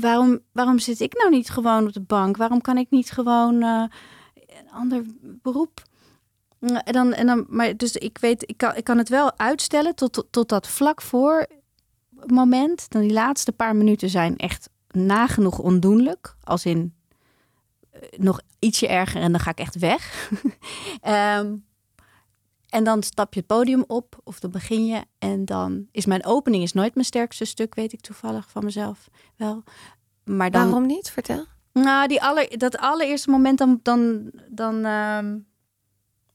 [0.00, 2.36] waarom, waarom zit ik nou niet gewoon op de bank?
[2.36, 3.84] Waarom kan ik niet gewoon uh,
[4.34, 5.82] een ander beroep?
[6.60, 9.94] En dan, en dan, maar dus ik weet, ik kan, ik kan het wel uitstellen
[9.94, 11.46] tot, tot, dat vlak voor
[12.26, 12.90] moment.
[12.90, 16.36] Dan die laatste paar minuten zijn echt nagenoeg ondoenlijk.
[16.42, 16.94] Als in
[17.94, 20.30] uh, nog ietsje erger en dan ga ik echt weg.
[21.38, 21.64] um,
[22.76, 25.02] En dan stap je het podium op of dan begin je.
[25.18, 29.08] En dan is mijn opening is nooit mijn sterkste stuk, weet ik toevallig van mezelf
[29.36, 29.62] wel.
[30.24, 31.10] Maar dan, Waarom niet?
[31.10, 31.44] Vertel.
[31.72, 35.46] Nou, die aller, dat allereerste moment dan, dan, dan, um,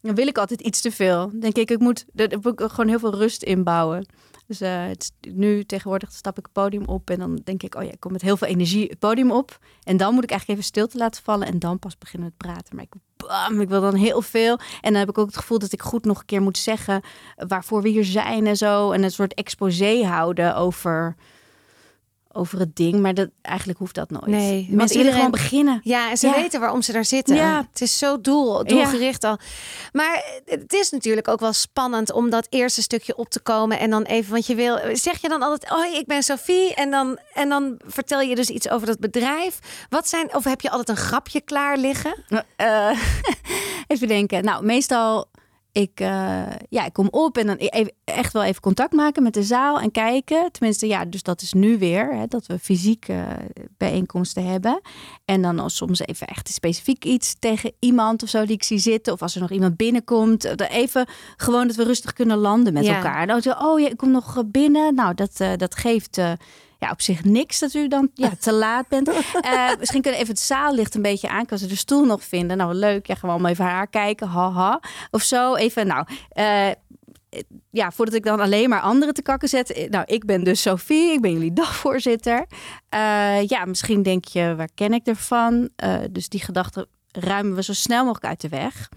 [0.01, 1.31] dan wil ik altijd iets te veel.
[1.39, 4.05] Denk ik, ik moet, er moet gewoon heel veel rust inbouwen.
[4.51, 7.83] Dus uh, het, nu tegenwoordig stap ik het podium op en dan denk ik, oh
[7.83, 9.59] ja, ik kom met heel veel energie het podium op.
[9.83, 12.75] En dan moet ik eigenlijk even stilte laten vallen en dan pas beginnen met praten.
[12.75, 14.59] Maar ik, bam, ik wil dan heel veel.
[14.81, 17.01] En dan heb ik ook het gevoel dat ik goed nog een keer moet zeggen
[17.35, 18.91] waarvoor we hier zijn en zo.
[18.91, 21.15] En een soort exposé houden over
[22.33, 24.25] over het ding, maar dat, eigenlijk hoeft dat nooit.
[24.25, 25.79] Nee, mensen iedereen gewoon beginnen.
[25.83, 26.35] Ja, en ze ja.
[26.35, 27.35] weten waarom ze daar zitten.
[27.35, 27.67] Ja.
[27.71, 29.29] Het is zo doel, doelgericht ja.
[29.29, 29.37] al.
[29.91, 33.89] Maar het is natuurlijk ook wel spannend om dat eerste stukje op te komen en
[33.89, 37.19] dan even, want je wil, zeg je dan altijd, oh, ik ben Sophie, en dan
[37.33, 39.59] en dan vertel je dus iets over dat bedrijf.
[39.89, 42.15] Wat zijn, of heb je altijd een grapje klaar liggen?
[42.57, 42.89] Uh,
[43.87, 44.43] even denken.
[44.43, 45.25] Nou, meestal
[45.71, 49.23] ik, uh, ja, ik kom op en dan e-, even, echt wel even contact maken
[49.23, 50.51] met de zaal en kijken.
[50.51, 54.81] Tenminste, ja, dus dat is nu weer, hè, dat we fysieke uh, bijeenkomsten hebben.
[55.25, 58.79] En dan als soms even echt specifiek iets tegen iemand of zo die ik zie
[58.79, 59.13] zitten.
[59.13, 60.59] Of als er nog iemand binnenkomt.
[60.69, 61.05] Even
[61.37, 62.95] gewoon dat we rustig kunnen landen met ja.
[62.95, 63.27] elkaar.
[63.27, 64.95] Dan zo, oh ja, ik kom nog binnen.
[64.95, 66.21] Nou, dat, uh, dat geeft
[66.81, 69.07] ja, op zich niks dat u dan ja, te laat bent.
[69.07, 69.15] Uh,
[69.79, 71.69] misschien kunnen we even het zaallicht een beetje aankassen.
[71.69, 72.57] De stoel nog vinden.
[72.57, 73.07] Nou, leuk.
[73.07, 74.27] Ja, gewoon even haar kijken.
[74.27, 74.79] Haha.
[75.11, 75.55] Of zo.
[75.55, 76.05] Even, nou...
[76.37, 76.71] Uh,
[77.71, 79.71] ja, voordat ik dan alleen maar anderen te kakken zet.
[79.71, 82.45] Eh, nou, ik ben dus Sophie, ik ben jullie dagvoorzitter.
[82.93, 85.69] Uh, ja, misschien denk je, waar ken ik ervan?
[86.11, 88.89] Dus die gedachten ruimen we zo snel mogelijk uit de weg.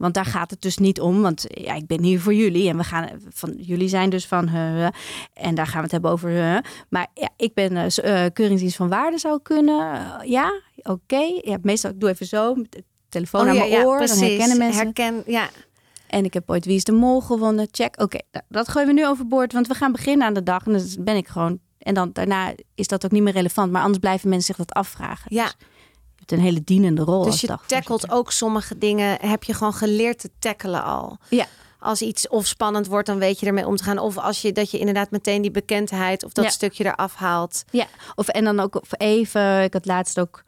[0.00, 1.22] Want daar gaat het dus niet om.
[1.22, 2.68] Want ja, ik ben hier voor jullie.
[2.68, 4.84] En we gaan van jullie zijn dus van uh,
[5.32, 6.30] En daar gaan we het hebben over.
[6.30, 6.58] Uh,
[6.88, 10.00] maar ja, ik ben uh, keuringsdienst van waarde zou kunnen.
[10.24, 10.90] ja, oké.
[10.90, 11.40] Okay.
[11.44, 12.56] Ja, meestal ik doe even zo.
[13.08, 13.98] Telefoon oh, aan ja, mijn oor.
[14.06, 14.82] Dan herkennen mensen.
[14.82, 15.48] Herken, ja.
[16.06, 17.68] En ik heb ooit Wie is de Mol gewonnen.
[17.70, 17.92] Check.
[17.92, 19.52] Oké, okay, nou, dat gooien we nu overboord.
[19.52, 20.66] Want we gaan beginnen aan de dag.
[20.66, 21.58] En dan ben ik gewoon.
[21.78, 23.72] En dan daarna is dat ook niet meer relevant.
[23.72, 25.34] Maar anders blijven mensen zich dat afvragen.
[25.34, 25.44] Ja.
[25.44, 25.54] Dus
[26.32, 27.24] een hele dienende rol.
[27.24, 31.18] Dus je tackelt ook sommige dingen, heb je gewoon geleerd te tackelen al.
[31.28, 31.46] Ja.
[31.78, 33.98] Als iets of spannend wordt, dan weet je ermee om te gaan.
[33.98, 36.50] Of als je dat je inderdaad meteen die bekendheid of dat ja.
[36.50, 37.64] stukje eraf haalt.
[37.70, 40.44] Ja, of en dan ook even, ik had laatst ook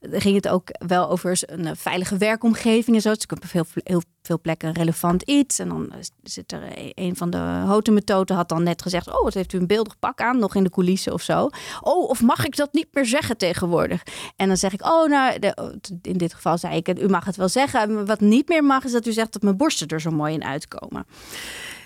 [0.00, 3.12] ging het ook wel over een veilige werkomgeving en zo.
[3.12, 5.58] Dus ik heb veel, heel veel plekken een relevant iets.
[5.58, 9.34] En dan zit er e-, een van de hotemethoden had dan net gezegd: Oh, wat
[9.34, 11.50] heeft u een beeldig pak aan, nog in de coulissen of zo.
[11.80, 14.02] Oh, of mag ik dat niet meer zeggen tegenwoordig?
[14.36, 17.36] En dan zeg ik: Oh, nou, de, in dit geval zei ik: U mag het
[17.36, 18.06] wel zeggen.
[18.06, 20.44] Wat niet meer mag, is dat u zegt dat mijn borsten er zo mooi in
[20.44, 21.06] uitkomen.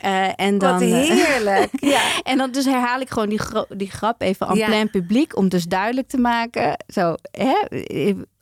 [0.04, 1.70] Uh, en dan, Wat heerlijk.
[1.94, 2.22] ja.
[2.22, 4.66] En dan dus herhaal ik gewoon die, die grap even aan ja.
[4.66, 5.36] plein publiek.
[5.36, 6.84] Om dus duidelijk te maken.
[6.86, 7.54] Zo, hè,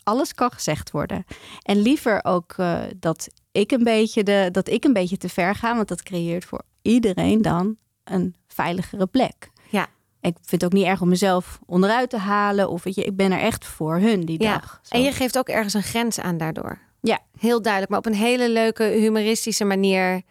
[0.03, 1.25] alles kan gezegd worden.
[1.63, 5.55] En liever ook uh, dat, ik een beetje de, dat ik een beetje te ver
[5.55, 5.77] ga.
[5.77, 9.51] Want dat creëert voor iedereen dan een veiligere plek.
[9.71, 9.87] Ja.
[10.21, 12.71] Ik vind het ook niet erg om mezelf onderuit te halen.
[12.71, 14.53] Of weet je, ik ben er echt voor hun die ja.
[14.53, 14.81] dag.
[14.83, 14.95] Zo.
[14.95, 16.79] En je geeft ook ergens een grens aan daardoor.
[17.01, 17.19] Ja.
[17.39, 20.23] Heel duidelijk, maar op een hele leuke, humoristische manier.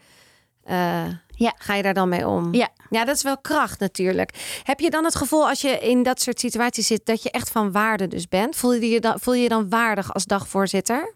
[0.69, 1.53] Uh, ja.
[1.57, 2.53] Ga je daar dan mee om?
[2.53, 2.69] Ja.
[2.89, 4.61] Ja, dat is wel kracht natuurlijk.
[4.63, 7.49] Heb je dan het gevoel als je in dat soort situaties zit dat je echt
[7.49, 8.55] van waarde dus bent?
[8.55, 11.13] Voel je je dan, voel je, je dan waardig als dagvoorzitter?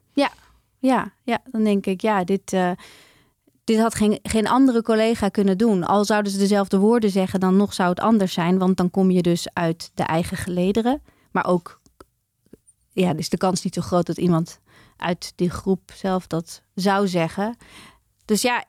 [0.83, 1.39] Ja, ja.
[1.51, 2.71] Dan denk ik, ja, dit, uh,
[3.63, 5.83] dit had geen, geen andere collega kunnen doen.
[5.83, 8.57] Al zouden ze dezelfde woorden zeggen, dan nog zou het anders zijn.
[8.57, 11.01] Want dan kom je dus uit de eigen gelederen.
[11.31, 11.81] Maar ook,
[12.91, 14.59] ja, is de kans niet zo groot dat iemand
[14.97, 17.57] uit die groep zelf dat zou zeggen.
[18.25, 18.65] Dus ja,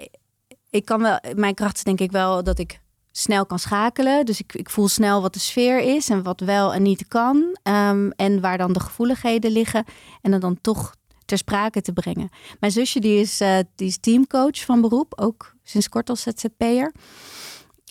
[0.70, 4.26] ik kan wel, mijn kracht is denk ik wel dat ik snel kan schakelen.
[4.26, 7.58] Dus ik, ik voel snel wat de sfeer is en wat wel en niet kan.
[7.62, 9.84] Um, en waar dan de gevoeligheden liggen.
[10.22, 10.94] En dan, dan toch
[11.24, 12.28] ter sprake te brengen.
[12.60, 16.92] Mijn zusje die is, uh, die is teamcoach van beroep, ook sinds kort als ZZP'er.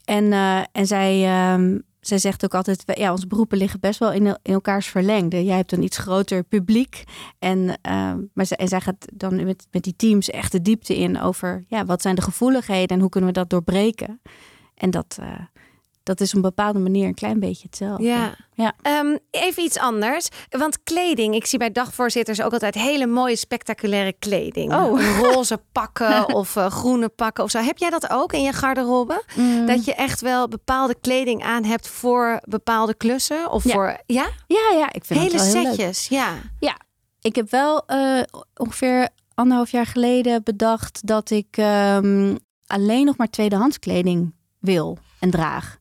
[0.05, 4.11] En, uh, en zij, um, zij zegt ook altijd, ja, onze beroepen liggen best wel
[4.11, 5.43] in, in elkaars verlengde.
[5.43, 7.03] Jij hebt een iets groter publiek.
[7.39, 10.97] En, uh, maar zij, en zij gaat dan met, met die teams echt de diepte
[10.97, 14.21] in over, ja, wat zijn de gevoeligheden en hoe kunnen we dat doorbreken?
[14.75, 15.39] En dat, uh,
[16.03, 18.03] dat is op een bepaalde manier een klein beetje hetzelfde.
[18.03, 18.35] Ja.
[18.53, 18.73] ja.
[18.99, 20.27] Um, even iets anders.
[20.49, 24.73] Want kleding, ik zie bij dagvoorzitters ook altijd hele mooie, spectaculaire kleding.
[24.73, 25.01] Oh.
[25.21, 27.59] Roze pakken of uh, groene pakken of zo.
[27.59, 29.23] Heb jij dat ook in je garderobe?
[29.35, 29.65] Mm.
[29.65, 33.51] Dat je echt wel bepaalde kleding aan hebt voor bepaalde klussen?
[33.51, 33.71] Of Ja.
[33.73, 34.29] voor, ja?
[34.47, 35.73] Ja, ja, ik vind Hele het wel heel leuk.
[35.73, 36.27] setjes, ja.
[37.21, 38.21] Ik heb wel eh,
[38.55, 42.35] ongeveer anderhalf jaar geleden bedacht dat ik ehm,
[42.67, 45.77] alleen nog maar tweedehands kleding wil en draag.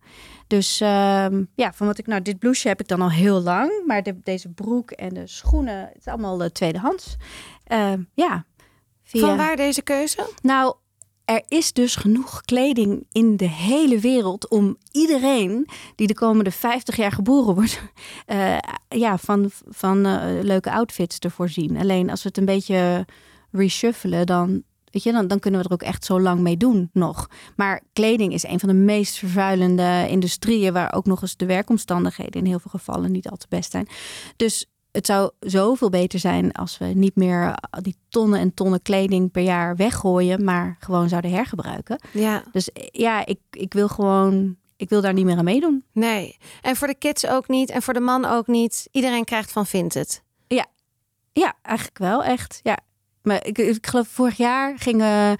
[0.53, 3.83] Dus ehm, ja, van wat ik nou, dit blouseje heb ik dan al heel lang,
[3.87, 7.17] maar de, deze broek en de schoenen, het is allemaal eh, tweedehands.
[7.65, 8.45] Ehm, ja.
[9.03, 10.29] Via- Van waar deze keuze?
[10.43, 10.75] Nou,
[11.25, 16.97] er is dus genoeg kleding in de hele wereld om iedereen die de komende 50
[16.97, 17.83] jaar geboren wordt,
[18.27, 21.77] eh, ja, van, van eh, leuke outfits te voorzien.
[21.77, 23.07] Alleen als we het een beetje
[23.51, 26.90] reshuffelen, dan, weet je, dan, dan kunnen we er ook echt zo lang mee doen
[26.93, 27.28] nog.
[27.57, 32.40] Maar kleding is een van de meest vervuilende industrieën, waar ook nog eens de werkomstandigheden
[32.40, 33.88] in heel veel gevallen niet al te best zijn.
[34.36, 39.30] Dus het zou zoveel beter zijn als we niet meer die tonnen en tonnen kleding
[39.30, 42.01] per jaar weggooien, maar gewoon zouden hergebruiken.
[42.12, 45.84] Ja, Dus eh, ja, ik, ik wil gewoon, ik wil daar niet meer aan meedoen.
[45.93, 46.36] nee.
[46.61, 48.88] En voor de kids ook niet en voor de man ook niet.
[48.90, 50.22] Iedereen krijgt van vindt het.
[51.34, 52.61] Ja, eigenlijk wel, echt.
[52.62, 52.78] Ja.
[53.23, 55.37] Maar ik, ik geloof vorig jaar gingen.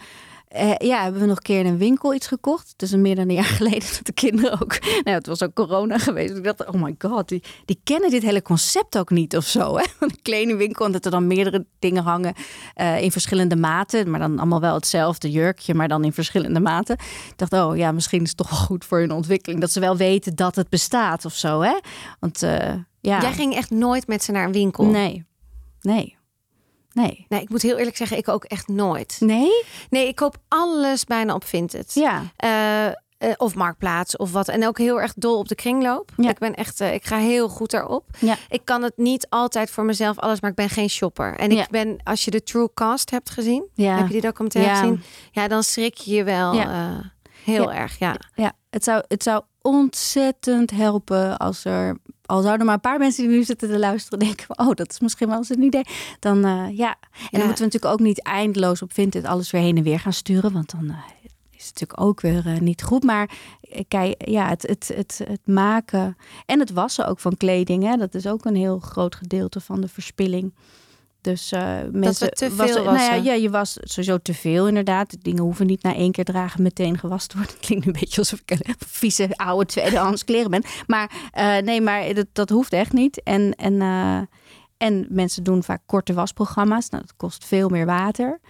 [0.49, 2.75] eh, ja, hebben we nog een keer in een winkel iets gekocht.
[2.77, 4.79] Dus meer dan een jaar geleden dat de kinderen ook...
[4.81, 6.37] Nou, het was ook corona geweest.
[6.37, 9.77] Ik dacht, oh my god, die, die kennen dit hele concept ook niet of zo.
[9.77, 9.85] Hè?
[9.99, 12.35] Van Een kledingwinkel en dat er dan meerdere dingen hangen
[12.75, 14.11] eh, in verschillende maten.
[14.11, 16.95] Maar dan allemaal wel hetzelfde jurkje, maar dan in verschillende maten.
[17.29, 19.61] Ik dacht, oh ja, misschien is het toch wel goed voor hun ontwikkeling.
[19.61, 21.79] Dat ze wel weten dat het bestaat of zo, hè?
[22.21, 23.21] Want eh, ja...
[23.21, 24.85] Jij ging echt nooit met ze naar een winkel.
[24.85, 25.25] Nee,
[25.81, 26.17] nee,
[26.93, 27.27] nee.
[27.29, 29.17] Nee, ik moet heel eerlijk zeggen, ik ook echt nooit.
[29.21, 29.65] Nee?
[29.91, 31.95] Nee, ik koop alles bijna op Vinted.
[31.95, 32.23] Ja.
[32.37, 32.95] Eh, eh,
[33.37, 34.49] of Marktplaats of wat.
[34.49, 36.11] En ook heel erg dol op de kringloop.
[36.17, 36.31] Ja.
[36.31, 38.05] Ik ben echt, eh, ik ga heel goed daarop.
[38.19, 38.37] Ja.
[38.49, 41.37] Ik kan het niet altijd voor mezelf alles, maar ik ben geen shopper.
[41.39, 41.67] En ik Ja.
[41.71, 43.97] ben, als je de True Cast hebt gezien, Ja.
[43.97, 44.79] heb je die documentaire Ja.
[44.81, 45.03] gezien?
[45.31, 46.53] Ja, dan schrik je je wel
[47.45, 47.99] heel erg.
[47.99, 48.17] Ja.
[48.35, 53.29] Ja, het zou, het zou ontzettend helpen als er, al zouden maar een paar mensen
[53.29, 55.85] die nu zitten te luisteren denken, oh, dat is misschien wel eens een idee.
[56.19, 59.61] Dan eh, ja, en dan moeten we natuurlijk ook niet eindeloos op Vinted alles weer
[59.61, 60.97] heen en weer gaan sturen, want dan eh,
[61.51, 63.03] is het natuurlijk ook weer eh, niet goed.
[63.03, 63.31] Maar
[63.89, 66.17] kijk, ja, het, het, het, het maken
[66.47, 69.81] en het wassen ook van kleding, hè, dat is ook een heel groot gedeelte van
[69.81, 70.53] de verspilling.
[71.23, 75.17] Dus eh mensen te veel wassen- Nou ja, ja, je was sowieso te veel inderdaad.
[75.23, 77.55] Dingen hoeven niet na één keer dragen meteen gewassen te worden.
[77.57, 80.63] Het klinkt een beetje alsof ik een vieze oude tweedehands kleren ben.
[80.87, 83.23] Maar eh, nee, maar dat, dat hoeft echt niet.
[83.23, 84.21] En, en, eh,
[84.77, 86.89] en mensen doen vaak korte wasprogramma's.
[86.89, 88.41] Nou, dat kost veel meer water.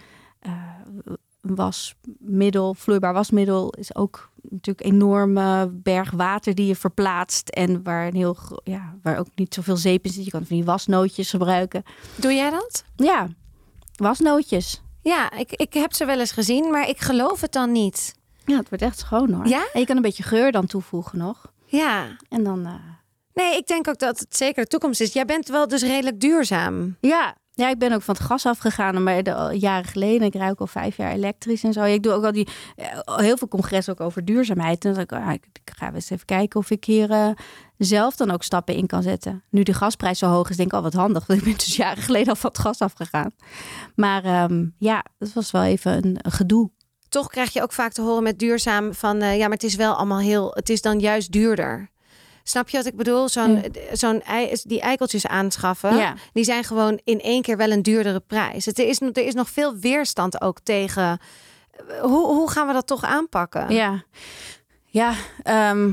[1.43, 7.49] Wasmiddel, vloeibaar wasmiddel is ook natuurlijk een enorme berg water die je verplaatst.
[7.49, 10.25] En waar, een heel, ja, waar ook niet zoveel zeep in zit.
[10.25, 11.83] Je kan van die wasnootjes gebruiken.
[12.15, 12.83] Doe jij dat?
[12.95, 13.27] Ja,
[13.95, 14.81] wasnootjes.
[15.01, 18.15] Ja, ik, ik heb ze wel eens gezien, maar ik geloof het dan niet.
[18.45, 19.47] Ja, het wordt echt schoon hoor.
[19.47, 19.67] Ja?
[19.73, 21.51] En je kan een beetje geur dan toevoegen nog.
[21.65, 22.17] Ja.
[22.29, 22.65] En dan...
[22.65, 22.73] eh,
[23.33, 25.13] Nee, ik denk ook dat het zeker de toekomst is.
[25.13, 26.97] Jij bent wel dus redelijk duurzaam.
[27.01, 27.35] Ja.
[27.55, 30.27] Ja, ik ben ook van het gas afgegaan, maar de, jaren geleden.
[30.27, 31.83] Ik ruik al vijf jaar elektrisch en zo.
[31.83, 34.85] Ik doe ook al die eh, heel veel congressen ook over duurzaamheid.
[34.85, 37.29] En dan dacht ik, ah, ik ga eens even kijken of ik hier eh,
[37.77, 39.43] zelf dan ook stappen in kan zetten.
[39.49, 41.25] Nu de gasprijs zo hoog is, denk ik al wat handig.
[41.25, 43.31] Want ik ben dus jaren geleden al van het gas afgegaan.
[43.95, 46.71] Maar ehm, ja, het was wel even een, een gedoe.
[47.09, 49.75] Toch krijg je ook vaak te horen met duurzaam van eh, ja, maar het is
[49.75, 51.91] wel allemaal heel, het is dan juist duurder.
[52.43, 53.29] Snap je wat ik bedoel?
[53.29, 53.61] Zo'n, Ja.
[53.95, 56.13] zo'n ei, die eikeltjes aanschaffen, Ja.
[56.33, 58.65] die zijn gewoon in één keer wel een duurdere prijs.
[58.65, 61.19] Het, er, is, er is nog veel weerstand ook tegen.
[61.87, 63.73] eh, Hoe, hoe gaan we dat toch aanpakken?
[63.73, 64.03] Ja,
[64.85, 65.13] ja
[65.43, 65.91] ehm,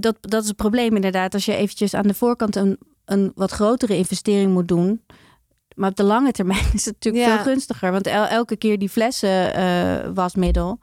[0.00, 1.34] dat, dat is het probleem inderdaad.
[1.34, 5.02] Als je eventjes aan de voorkant een, een wat grotere investering moet doen.
[5.74, 7.34] Maar op de lange termijn is het natuurlijk Ja.
[7.34, 7.92] veel gunstiger.
[7.92, 10.78] Want el- elke keer die flessen eh, wasmiddel...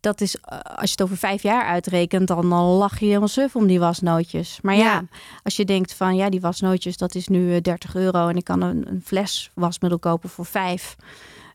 [0.00, 2.28] dat is, eh, als je het over vijf jaar uitrekent...
[2.28, 4.58] dan, dan lach je helemaal suf om die wasnootjes.
[4.62, 5.02] Maar ja, Ja.
[5.42, 6.16] als je denkt van...
[6.16, 8.28] ja, die wasnootjes, dat is nu eh, 30 euro...
[8.28, 10.96] en ik kan een, een fles wasmiddel kopen voor vijf...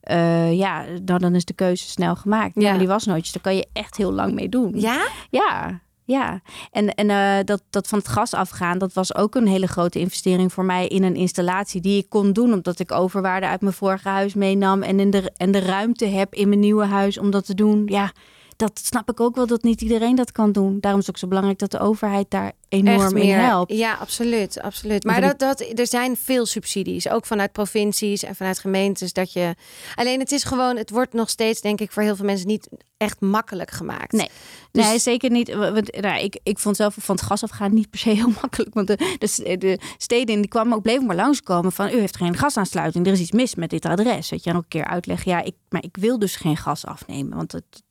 [0.01, 2.51] Eh, ja, dan, dan is de keuze snel gemaakt.
[2.55, 2.69] Ja.
[2.69, 4.71] Maar die wasnootjes, daar kan je echt heel lang mee doen.
[4.79, 5.07] Ja?
[5.29, 6.41] Ja, ja.
[6.71, 9.99] En, en eh, dat, dat van het gas afgaan, dat was ook een hele grote
[9.99, 13.73] investering voor mij in een installatie die ik kon doen, omdat ik overwaarde uit mijn
[13.73, 17.31] vorige huis meenam en, in de, en de ruimte heb in mijn nieuwe huis om
[17.31, 17.83] dat te doen.
[17.85, 18.11] Ja,
[18.55, 20.79] dat snap ik ook wel dat niet iedereen dat kan doen.
[20.79, 23.73] Daarom is het ook zo belangrijk dat de overheid daar enorm in helpt.
[23.73, 24.61] Ja, absoluut.
[24.61, 25.03] absoluut.
[25.03, 29.13] Maar dat, dat, er zijn veel subsidies, ook vanuit provincies en vanuit gemeentes.
[29.13, 29.55] Dat je...
[29.95, 32.69] Alleen het is gewoon, het wordt nog steeds, denk ik, voor heel veel mensen niet
[32.97, 34.11] echt makkelijk gemaakt.
[34.11, 34.29] Nee.
[34.71, 35.53] Dus- Nee, zeker niet.
[35.53, 38.73] Want, nou, ik, ik vond zelf van het gas afgaan niet per se heel makkelijk.
[38.73, 42.37] Want de, de, de steden die kwamen ook bleven maar langskomen van u heeft geen
[42.37, 43.05] gasaansluiting.
[43.05, 44.29] Er is iets mis met dit adres.
[44.29, 45.31] Weet je, en ook een keer uitleggen.
[45.31, 47.37] Ja, ik, maar ik wil dus geen gas afnemen.
[47.37, 47.83] Want het,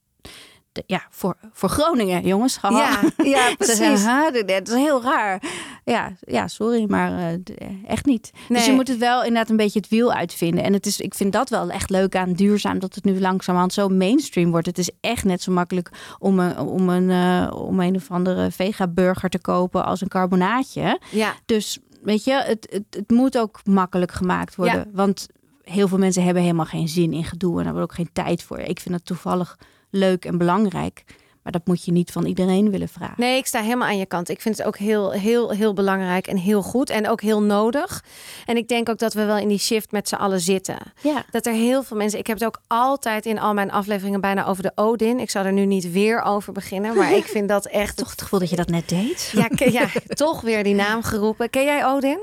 [0.85, 2.57] ja, voor, voor Groningen, jongens.
[2.57, 2.77] haha.
[3.17, 3.75] Ja, ja, Ze precies.
[3.77, 5.41] zeggen, "Huh, dit- dit is heel raar.
[5.85, 7.51] Ja, ja sorry, maar eh, d-
[7.87, 8.31] echt niet.
[8.49, 10.63] Dus je moet het wel inderdaad een beetje het wiel uitvinden.
[10.63, 13.73] En het is, ik vind dat wel echt leuk aan duurzaam, dat het nu langzamerhand
[13.73, 14.65] zo mainstream wordt.
[14.65, 18.51] Het is echt net zo makkelijk om een, om een, eh, om een of andere
[18.51, 20.99] vega-burger te kopen als een carbonaatje.
[21.11, 24.75] Ja, Dus weet je, het, het, het moet ook makkelijk gemaakt worden.
[24.75, 24.85] Ja.
[24.93, 25.27] Want
[25.63, 28.43] heel veel mensen hebben helemaal geen zin in gedoe en hebben er ook geen tijd
[28.43, 28.59] voor.
[28.59, 29.57] Ik vind het toevallig
[29.95, 31.03] leuk en belangrijk.
[31.45, 33.15] Maar dat moet je niet van iedereen willen vragen.
[33.17, 34.29] nee, ik sta helemaal aan je kant.
[34.29, 38.03] Ik vind het ook heel, heel, heel belangrijk en heel goed en ook heel nodig.
[38.45, 40.77] En ik denk ook dat we wel in die shift met z'n allen zitten.
[41.01, 41.25] Ja.
[41.31, 42.19] Dat er heel veel mensen.
[42.19, 45.19] Ik heb het ook altijd in al mijn afleveringen bijna over de Odin.
[45.19, 47.97] Ik zal er nu niet weer over beginnen, maar ik vind dat echt.
[48.05, 49.31] Toch het gevoel dat je dat net deed?
[49.33, 51.49] Ja, ja, toch weer die naam geroepen.
[51.49, 52.19] Ken jij Odin?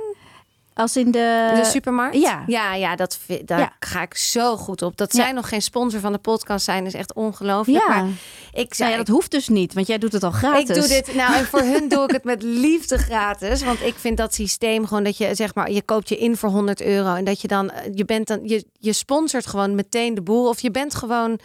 [0.75, 1.53] Als in de...
[1.55, 2.17] De supermarkt?
[2.17, 2.43] ja.
[2.47, 3.73] Ja, ja, dat, daar Ja.
[3.81, 4.97] ga ik zo goed op.
[4.97, 5.23] Dat Ja.
[5.23, 7.83] zij nog geen sponsor van de podcast zijn, is echt ongelooflijk.
[7.89, 7.89] Ja.
[7.89, 8.07] Maar
[8.53, 10.69] ik zei, Nou ja, dat hoeft dus niet, want jij doet het al gratis.
[10.69, 13.63] ik doe dit, nou en voor hun doe ik het met liefde gratis.
[13.63, 16.49] Want ik vind dat systeem gewoon dat je zeg maar, je koopt je in voor
[16.51, 17.15] 100 euro.
[17.15, 20.49] En dat je dan, eh, je bent dan, je, je sponsort gewoon meteen de boel.
[20.49, 21.39] Of je bent gewoon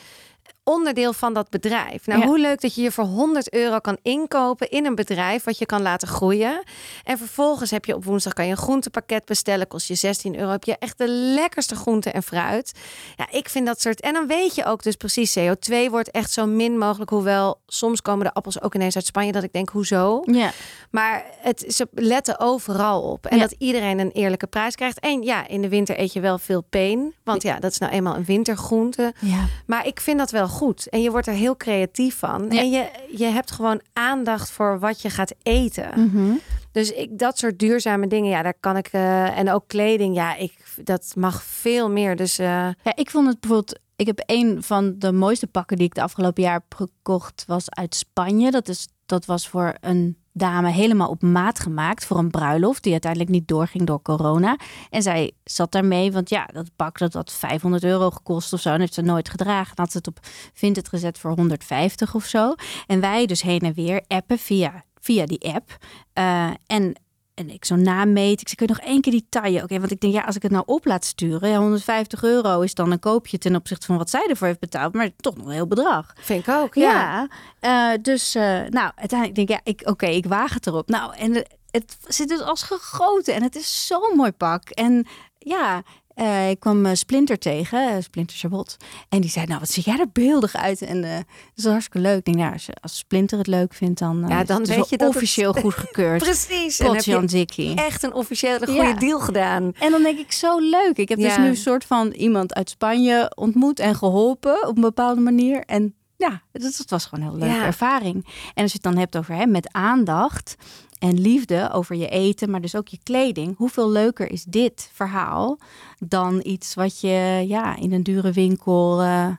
[0.68, 2.06] onderdeel van dat bedrijf.
[2.08, 2.26] Nou, Ja.
[2.26, 5.66] hoe leuk dat je je voor 100 euro kan inkopen in een bedrijf wat je
[5.66, 6.64] kan laten groeien.
[7.04, 10.52] En vervolgens heb je op woensdag kan je een groentepakket bestellen, kost je 16 euro.
[10.52, 12.72] Heb je echt de lekkerste groente en fruit.
[13.16, 14.02] Ja, ik vind dat soort.
[14.02, 17.10] En dan weet je ook dus precies, CO2 wordt echt zo min mogelijk.
[17.10, 20.22] Hoewel soms komen de appels ook ineens uit Spanje, dat ik denk, hoezo?
[20.26, 20.52] Ja.
[20.92, 23.26] Maar het, ze letten overal op.
[23.26, 23.44] En Ja.
[23.44, 25.00] dat iedereen een eerlijke prijs krijgt.
[25.00, 27.14] En ja, in de winter eet je wel veel peen.
[27.24, 29.14] Want ja, dat is nou eenmaal een wintergroente.
[29.22, 29.46] ja.
[29.66, 30.56] Maar ik vind dat wel goed.
[30.90, 32.46] En je wordt er heel creatief van.
[32.50, 32.60] Ja.
[32.60, 35.90] En je, je hebt gewoon aandacht voor wat je gaat eten.
[36.12, 36.32] Mhm.
[36.72, 38.88] Dus ik, dat soort duurzame dingen, ja, daar kan ik.
[38.88, 40.54] eh, en ook kleding, ja, ik,
[40.84, 42.16] dat mag veel meer.
[42.16, 42.46] Dus eh,
[42.84, 43.80] Ja, ik vond het bijvoorbeeld.
[43.96, 47.70] Ik heb een van de mooiste pakken die ik de afgelopen jaar heb gekocht, was
[47.70, 48.52] uit Spanje.
[48.52, 52.92] Dat, is, dat was voor een dame helemaal op maat gemaakt voor een bruiloft die
[52.92, 54.58] uiteindelijk niet doorging door corona.
[54.90, 58.70] En zij zat daarmee, want ja, dat pak dat had 500 euro gekost of zo.
[58.70, 59.76] En heeft ze nooit gedragen.
[59.76, 60.20] Dan had ze het op
[60.54, 62.54] Vinted gezet voor 150 of zo.
[62.88, 65.78] En wij dus heen en weer appen via, via die app.
[66.14, 66.96] Eh, en
[67.38, 68.42] en ik zo nameet.
[68.42, 69.64] Ik zeg, kun je nog één keer die taille?
[69.64, 72.62] Oké, want ik denk, ja, als ik het nou op laat sturen, ja, 150 euro
[72.62, 75.46] is dan een koopje ten opzichte van wat zij ervoor heeft betaald, maar toch nog
[75.46, 76.14] een heel bedrag.
[76.20, 76.76] vind ik ook.
[76.76, 77.28] Ja.
[77.62, 80.90] Ja, eh, dus eh, nou, uiteindelijk denk ik, ja, ik, oké, ik waag het erop.
[80.90, 84.70] Nou, en het zit dus als gegoten en het is zo'n mooi pak.
[84.70, 85.08] En
[85.38, 85.84] ja,
[86.18, 88.78] Eh, ik kwam eh, Splinter tegen, eh, Splinter Chabot.
[89.10, 90.82] En die zei, nou, wat zie jij er beeldig uit.
[90.82, 91.24] En dat
[91.56, 92.18] is hartstikke leuk.
[92.18, 94.78] Ik denk, ja, als, als Splinter het leuk vindt, dan, Ja, is dan het weet
[94.78, 96.24] wel je dat het- officieel goedgekeurd.
[96.24, 96.80] Precies.
[96.80, 98.94] En heb echt een officiële goede Ja.
[98.94, 99.72] deal gedaan.
[99.80, 100.98] En dan denk ik, zo leuk.
[100.98, 104.82] Ik heb dus nu een soort van iemand uit Spanje ontmoet en geholpen op een
[104.82, 105.64] bepaalde manier.
[105.66, 107.66] En ja, dat, dat was gewoon een heel leuke Ja.
[107.66, 108.26] ervaring.
[108.54, 110.56] En als je het dan hebt over hè, met aandacht
[111.00, 113.58] en liefde over je eten, maar dus ook je kleding.
[113.58, 115.58] Hoeveel leuker is dit verhaal
[116.00, 119.30] dan iets wat je ja, in een dure winkel eh,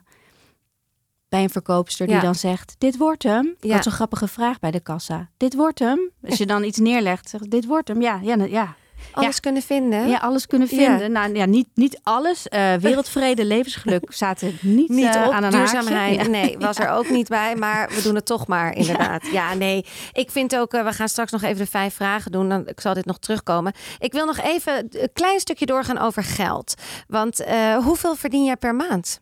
[1.29, 2.21] bij een verkoopster die Ja.
[2.21, 3.55] dan zegt: Dit wordt hem.
[3.59, 3.73] Ja.
[3.73, 5.29] had zo'n grappige vraag bij de kassa.
[5.37, 6.11] Dit wordt hem.
[6.25, 8.01] Als je dan iets neerlegt, zegt dit wordt hem.
[8.01, 8.75] Ja, ja, ja.
[9.11, 10.07] Alles kunnen vinden.
[10.09, 10.77] Ja, alles kunnen Ja.
[10.77, 11.11] vinden.
[11.11, 12.47] Nou ja, niet, niet alles.
[12.47, 16.15] Eh, wereldvrede, levensgeluk zaten niet, Niet eh, op aan een duurzaamheid.
[16.15, 16.27] Ja.
[16.27, 17.55] Nee, was er ook niet bij.
[17.55, 19.27] Maar we doen het toch maar, inderdaad.
[19.31, 19.85] Ja, nee.
[20.11, 22.49] Ik vind ook, eh, we gaan straks nog even de vijf vragen doen.
[22.49, 23.73] Dan ik zal dit nog terugkomen.
[23.99, 26.73] Ik wil nog even een klein stukje doorgaan over geld.
[27.07, 27.43] Want
[27.83, 29.21] hoeveel verdien jij per maand?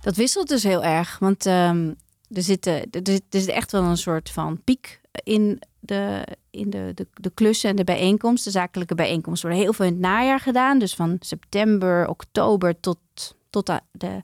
[0.00, 1.16] Dat wisselt dus heel erg.
[1.18, 1.88] Want ehm,
[2.30, 6.70] er, zitten, er, zit, er zit echt wel een soort van piek in de, in
[6.70, 8.52] de, de, de klussen en de bijeenkomsten.
[8.52, 10.78] De zakelijke bijeenkomsten worden heel veel in het najaar gedaan.
[10.78, 12.98] Dus van september, oktober tot,
[13.50, 14.22] tot de, de,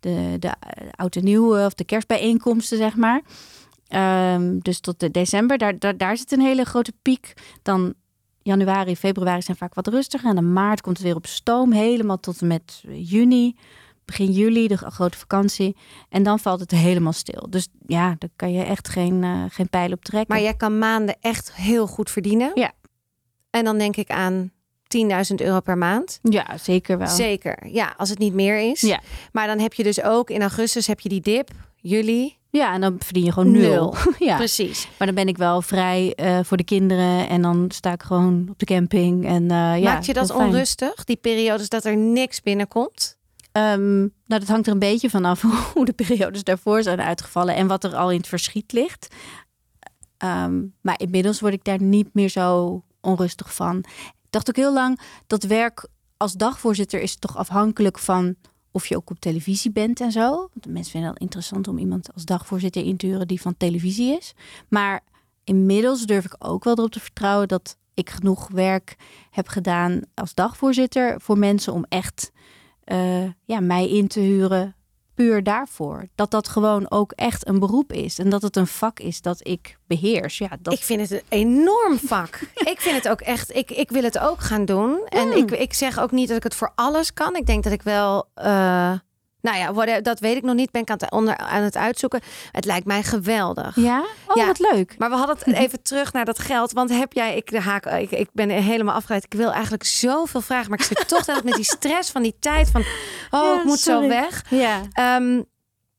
[0.00, 0.54] de, de
[0.90, 3.22] oud en of de kerstbijeenkomsten, zeg maar.
[3.88, 7.34] Ehm, dus tot de december, daar, daar, daar zit een hele grote piek.
[7.62, 7.94] Dan
[8.42, 10.28] januari, februari zijn vaak wat rustiger.
[10.28, 13.56] En dan maart komt het weer op stoom, helemaal tot en met juni
[14.04, 15.76] begin juli, de grote vakantie.
[16.08, 17.46] En dan valt het helemaal stil.
[17.50, 20.34] Dus ja, daar kan je echt geen, eh, geen pijl op trekken.
[20.34, 22.50] Maar jij kan maanden echt heel goed verdienen.
[22.54, 22.72] Ja.
[23.50, 24.50] En dan denk ik aan
[24.86, 26.18] 10.000 euro per maand.
[26.22, 27.08] Ja, zeker wel.
[27.08, 27.66] Zeker.
[27.66, 28.80] Ja, als het niet meer is.
[28.80, 29.00] Ja.
[29.32, 31.50] Maar dan heb je dus ook in augustus heb je die dip.
[31.76, 32.36] Juli.
[32.50, 33.60] Ja, en dan verdien je gewoon nul.
[33.70, 33.94] Nul.
[34.28, 34.36] ja.
[34.36, 34.88] Precies.
[34.98, 37.28] Maar dan ben ik wel vrij eh, voor de kinderen.
[37.28, 39.26] En dan sta ik gewoon op de camping.
[39.26, 40.46] En, eh, ja, Maakt je dat fijn.
[40.48, 41.04] onrustig?
[41.04, 43.13] Die periodes dat er niks binnenkomt?
[43.54, 45.42] Ehm, nou, dat hangt er een beetje vanaf
[45.74, 49.14] hoe de periodes daarvoor zijn uitgevallen en wat er al in het verschiet ligt.
[50.16, 53.78] Ehm, maar inmiddels word ik daar niet meer zo onrustig van.
[54.08, 58.34] Ik dacht ook heel lang dat werk als dagvoorzitter is toch afhankelijk van
[58.70, 60.48] of je ook op televisie bent en zo.
[60.52, 64.16] De mensen vinden het interessant om iemand als dagvoorzitter in te huren die van televisie
[64.16, 64.34] is.
[64.68, 65.00] Maar
[65.44, 68.96] inmiddels durf ik ook wel erop te vertrouwen dat ik genoeg werk
[69.30, 72.32] heb gedaan als dagvoorzitter voor mensen om echt
[72.84, 74.74] eh, ja, mij in te huren
[75.14, 76.08] puur daarvoor.
[76.14, 78.18] Dat dat gewoon ook echt een beroep is.
[78.18, 80.38] En dat het een vak is dat ik beheers.
[80.38, 80.72] Ja, dat...
[80.72, 82.40] Ik vind het een enorm vak.
[82.72, 83.54] ik vind het ook echt.
[83.56, 85.00] Ik, ik wil het ook gaan doen.
[85.08, 87.36] En ik, ik zeg ook niet dat ik het voor alles kan.
[87.36, 88.28] Ik denk dat ik wel.
[88.34, 88.92] eh,
[89.44, 90.70] nou ja, dat weet ik nog niet.
[90.70, 92.20] Ben ik aan het, onder, aan het uitzoeken.
[92.52, 93.76] Het lijkt mij geweldig.
[93.76, 94.04] Ja?
[94.26, 94.46] Oh, Ja.
[94.46, 94.94] wat leuk.
[94.98, 96.72] Maar we hadden het even terug naar dat geld.
[96.72, 99.24] Want heb jij, ik, de haak, ik, ik ben helemaal afgeleid.
[99.24, 100.70] Ik wil eigenlijk zoveel vragen.
[100.70, 102.70] Maar ik zit toch altijd met die stress van die tijd.
[102.70, 102.80] Van,
[103.30, 104.02] oh, Ja, ik moet sorry.
[104.02, 104.42] zo weg.
[104.50, 104.80] Ja.
[104.92, 105.42] Ehm,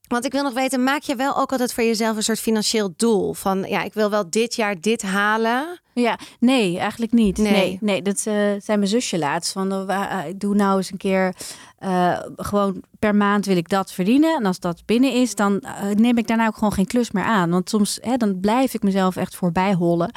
[0.07, 2.93] want ik wil nog weten, maak je wel ook altijd voor jezelf een soort financieel
[2.95, 3.33] doel?
[3.33, 5.79] Van ja, ik wil wel dit jaar dit halen.
[5.93, 7.37] Ja, nee, eigenlijk niet.
[7.37, 7.51] Nee.
[7.51, 9.51] Nee, nee, dat eh, zei mijn zusje laatst.
[9.51, 11.35] Van, eh, ik doe nou eens een keer
[11.77, 14.35] eh, gewoon per maand wil ik dat verdienen.
[14.35, 15.63] En als dat binnen is, dan
[15.95, 17.49] neem ik daarna ook gewoon geen klus meer aan.
[17.49, 20.11] Want soms hè, dan blijf ik mezelf echt voorbij hollen.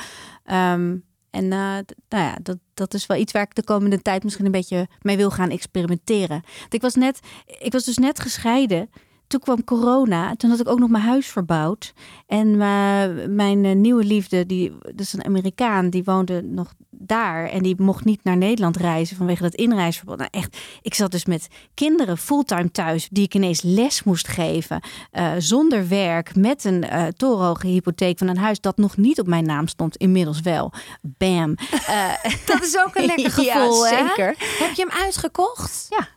[0.45, 0.97] Ehm,
[1.31, 4.51] en nou ja, dat, dat is wel iets waar ik de komende tijd misschien een
[4.51, 6.43] beetje mee wil gaan experimenteren.
[6.59, 7.21] Want ik was net,
[7.59, 8.91] ik was dus net gescheiden.
[9.29, 10.35] Toen kwam corona.
[10.37, 11.93] Toen had ik ook nog mijn huis verbouwd.
[12.27, 17.49] En eh, mijn eh, nieuwe liefde, die, dat is een Amerikaan, die woonde nog daar.
[17.49, 20.17] En die mocht niet naar Nederland reizen vanwege dat inreisverbod.
[20.19, 24.81] Nou echt, ik zat dus met kinderen fulltime thuis, die ik ineens les moest geven.
[25.11, 26.85] eh, zonder werk, met een
[27.17, 29.97] torenhoge hypotheek van een huis dat nog niet op mijn naam stond.
[29.97, 30.73] Inmiddels wel.
[31.03, 31.55] Bam.
[32.47, 34.07] Dat is ook een lekker gevoel, ja, hè?
[34.07, 34.35] zeker.
[34.39, 35.87] Heb je hem uitgekocht?
[35.89, 36.09] Ja.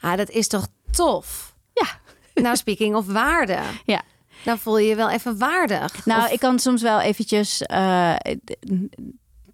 [0.00, 1.47] Ah, dat is toch tof?
[2.42, 3.58] Nou, speaking of waarde.
[3.84, 4.02] Ja.
[4.44, 6.06] Dan voel je je wel even waardig.
[6.06, 8.14] Nou, Of- ik kan soms wel eventjes, eh,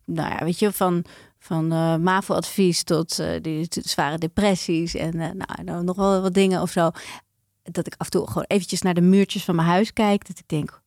[0.05, 1.05] nou ja, weet je, van,
[1.39, 6.62] van eh MAVO-advies tot eh, die zware depressies en nou, nou, nog wel wat dingen
[6.62, 6.91] of zo.
[7.62, 10.26] Dat ik af en toe gewoon eventjes naar de muurtjes van mijn huis kijk.
[10.26, 10.82] Dat ik denk,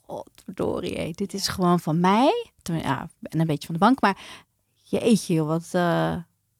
[0.00, 2.50] godverdorie, dit is gewoon van mij.
[2.62, 4.16] Ja, ben een beetje van de bank, maar
[4.82, 5.68] jeetje, wat,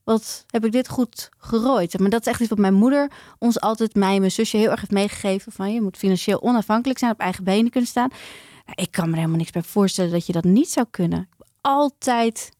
[0.05, 1.99] wat heb ik dit goed gerooid.
[1.99, 4.71] Maar dat is echt iets wat mijn moeder ons altijd, mij en mijn zusje, heel
[4.71, 5.53] erg heeft meegegeven.
[5.53, 8.09] Van je moet financieel onafhankelijk zijn, op eigen benen kunnen staan.
[8.67, 11.19] Nou, ik kan me er helemaal niks bij voorstellen dat je dat niet zou kunnen.
[11.19, 12.53] Ik heb altijd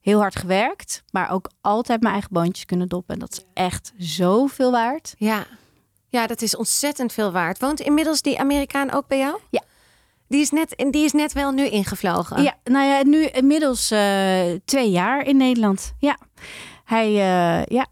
[0.00, 3.14] heel hard gewerkt, maar ook altijd mijn eigen boontjes kunnen doppen.
[3.14, 5.14] En dat is echt zoveel waard.
[5.18, 5.46] Ja.
[6.08, 7.58] ja, dat is ontzettend veel waard.
[7.58, 9.38] Woont inmiddels die Amerikaan ook bij jou?
[9.50, 9.62] Ja.
[10.28, 12.42] Die is net, die is net wel nu ingevlogen.
[12.42, 15.92] Ja, nou ja, nu inmiddels eh, twee jaar in Nederland.
[15.98, 16.18] Ja,
[16.90, 17.86] hij, eh, ja.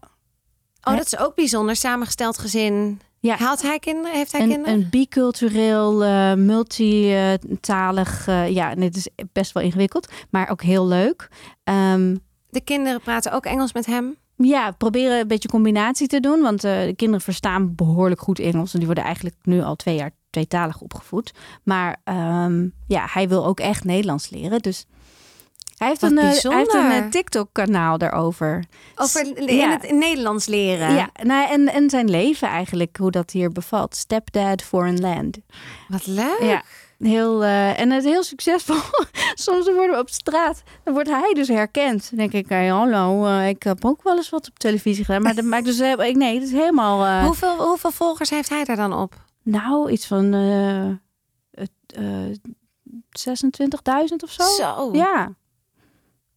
[0.83, 1.75] Oh, dat is ook bijzonder.
[1.75, 3.01] Samengesteld gezin.
[3.19, 3.35] Ja.
[3.37, 4.17] Haalt hij kinderen?
[4.17, 4.73] Heeft hij Een, kinderen?
[4.73, 10.87] een bicultureel, eh multitalig, eh, ja, en dit is best wel ingewikkeld, maar ook heel
[10.87, 11.29] leuk.
[11.63, 12.15] Ehm,
[12.49, 14.15] De kinderen praten ook Engels met hem.
[14.35, 18.77] ja, proberen een beetje combinatie te doen, want de kinderen verstaan behoorlijk goed Engels en
[18.77, 21.31] die worden eigenlijk nu al twee jaar tweetalig opgevoed.
[21.63, 24.85] Maar ehm, ja, hij wil ook echt Nederlands leren, dus
[25.79, 28.63] hij heeft Wat een, eh, hij heeft een eh, TikTok-kanaal daarover.
[28.95, 29.69] Over in Ja.
[29.71, 30.93] het Nederlands leren.
[30.93, 33.95] Ja, nou, en, en zijn leven eigenlijk, hoe dat hier bevalt.
[33.95, 35.37] Stepdad Foreign Land.
[35.87, 36.39] Wat leuk.
[36.41, 36.63] Ja,
[36.99, 38.75] heel, eh, en het is heel succesvol.
[39.33, 42.09] Soms worden we op straat, dan wordt hij dus herkend.
[42.09, 45.21] Dan denk ik, hey, hallo, eh, ik heb ook wel eens wat op televisie gedaan.
[45.21, 48.63] Maar dat maakt dus, ik- nee, het is helemaal, eh, Hoeveel, hoeveel volgers heeft hij
[48.63, 49.13] daar dan op?
[49.43, 50.89] nou, iets van eh
[51.51, 52.03] het, eh
[53.11, 54.43] 26.000 of zo.
[54.43, 54.89] Zo.
[54.93, 55.33] Ja.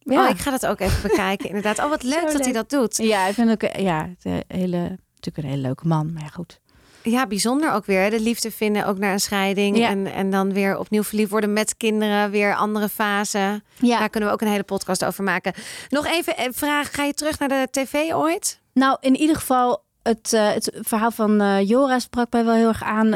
[0.03, 0.23] Ja.
[0.23, 1.47] Oh, ik ga dat ook even bekijken.
[1.47, 1.79] Inderdaad.
[1.79, 2.97] Oh, wat leuk Zo dat hij dat doet.
[2.97, 6.61] ja, ik vind ook, ja, het, eh, hele, natuurlijk een hele leuke man, maar goed.
[7.03, 8.01] Ja, bijzonder ook weer.
[8.01, 8.09] hè.
[8.09, 9.77] De liefde vinden ook naar een scheiding.
[9.77, 9.89] Ja.
[9.89, 12.31] En, en dan weer opnieuw verliefd worden met kinderen.
[12.31, 13.61] Weer andere fase.
[13.79, 13.99] Ja.
[13.99, 15.53] Daar kunnen we ook een hele podcast over maken.
[15.89, 16.95] Nog even een vraag.
[16.95, 18.59] Ga je terug naar de tv ooit?
[18.73, 22.67] Nou, in ieder geval, het, eh, het verhaal van eh, Jora sprak mij wel heel
[22.67, 23.13] erg aan.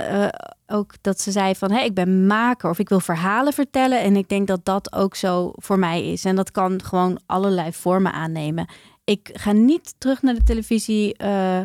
[0.67, 4.01] Ook dat ze zei van, hé, ik ben maker of ik wil verhalen vertellen.
[4.01, 6.25] En ik denk dat dat ook zo voor mij is.
[6.25, 8.67] En dat kan gewoon allerlei vormen aannemen.
[9.03, 11.61] Ik ga niet terug naar de televisie eh,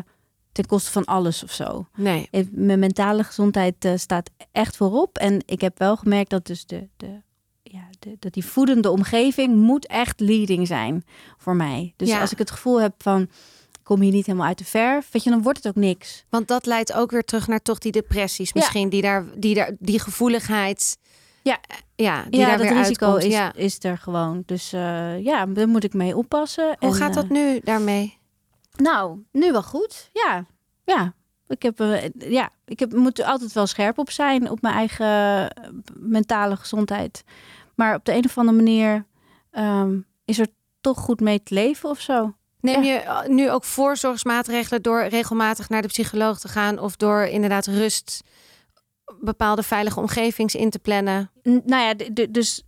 [0.51, 1.85] ten koste van alles of zo.
[1.95, 2.27] Nee.
[2.31, 5.17] Ik- Mijn mentale gezondheid eh, staat echt voorop.
[5.17, 7.21] En ik heb wel gemerkt dat dus de, de,
[7.63, 11.03] ja, de, dat die voedende omgeving moet echt leading zijn
[11.37, 11.93] voor mij.
[11.95, 12.21] Dus Ja.
[12.21, 13.27] als ik het gevoel heb van,
[13.83, 16.25] kom hier niet helemaal uit de verf, weet je, dan wordt het ook niks.
[16.29, 18.47] Want dat leidt ook weer terug naar toch die depressies.
[18.53, 18.59] Ja.
[18.59, 20.97] Misschien die, daar, die, daar, die gevoeligheid.
[21.41, 21.59] Ja.
[21.95, 23.23] Ja, die ja, daar dat weer risico uitkomt.
[23.23, 23.53] is, Ja.
[23.53, 24.43] is er gewoon.
[24.45, 26.75] Dus eh, ja, daar moet ik mee oppassen.
[26.79, 28.17] Hoe En, gaat dat eh, nu daarmee?
[28.75, 30.09] Nou, nu wel goed.
[30.13, 30.45] Ja,
[30.83, 31.13] ja.
[31.47, 34.73] Ik heb, eh, ja, ik heb, moet er altijd wel scherp op zijn op mijn
[34.75, 35.05] eigen
[35.49, 35.69] eh,
[35.99, 37.23] mentale gezondheid.
[37.75, 39.05] Maar op de een of andere manier
[39.51, 40.47] ehm, is er
[40.81, 42.33] toch goed mee te leven of zo.
[42.63, 47.23] Neem je uh, nu ook voorzorgsmaatregelen door regelmatig naar de psycholoog te gaan of door
[47.23, 48.23] inderdaad rust,
[49.19, 51.31] bepaalde veilige omgevings in te plannen?
[51.49, 52.63] N- nou ja, dus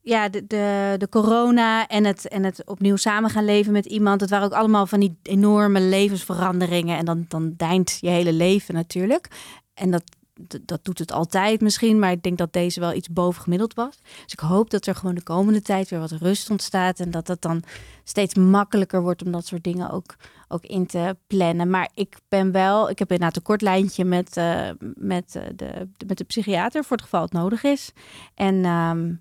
[0.00, 4.20] ja, de, de, de corona en het, en het opnieuw samen gaan leven met iemand.
[4.20, 6.98] Het waren ook allemaal van die enorme levensveranderingen.
[6.98, 9.28] En dan, dan deint je hele leven natuurlijk.
[9.74, 10.02] En dat,
[10.46, 11.98] dat, dat doet het altijd misschien.
[11.98, 13.96] Maar ik denk dat deze wel iets bovengemiddeld was.
[14.24, 17.00] Dus ik hoop dat er gewoon de komende tijd weer wat rust ontstaat.
[17.00, 17.62] En dat het dan
[18.04, 20.14] steeds makkelijker wordt om dat soort dingen ook,
[20.48, 21.70] ook in te plannen.
[21.70, 25.88] Maar ik ben wel, ik heb inderdaad een kort lijntje met, eh, met, eh, de,
[25.96, 27.92] de- met de psychiater voor het geval het nodig is.
[28.34, 29.14] En ehm,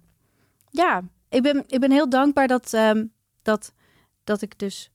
[0.69, 3.05] ja, ik ben, ik ben heel dankbaar dat, ehm,
[3.41, 3.73] dat,
[4.23, 4.91] dat ik dus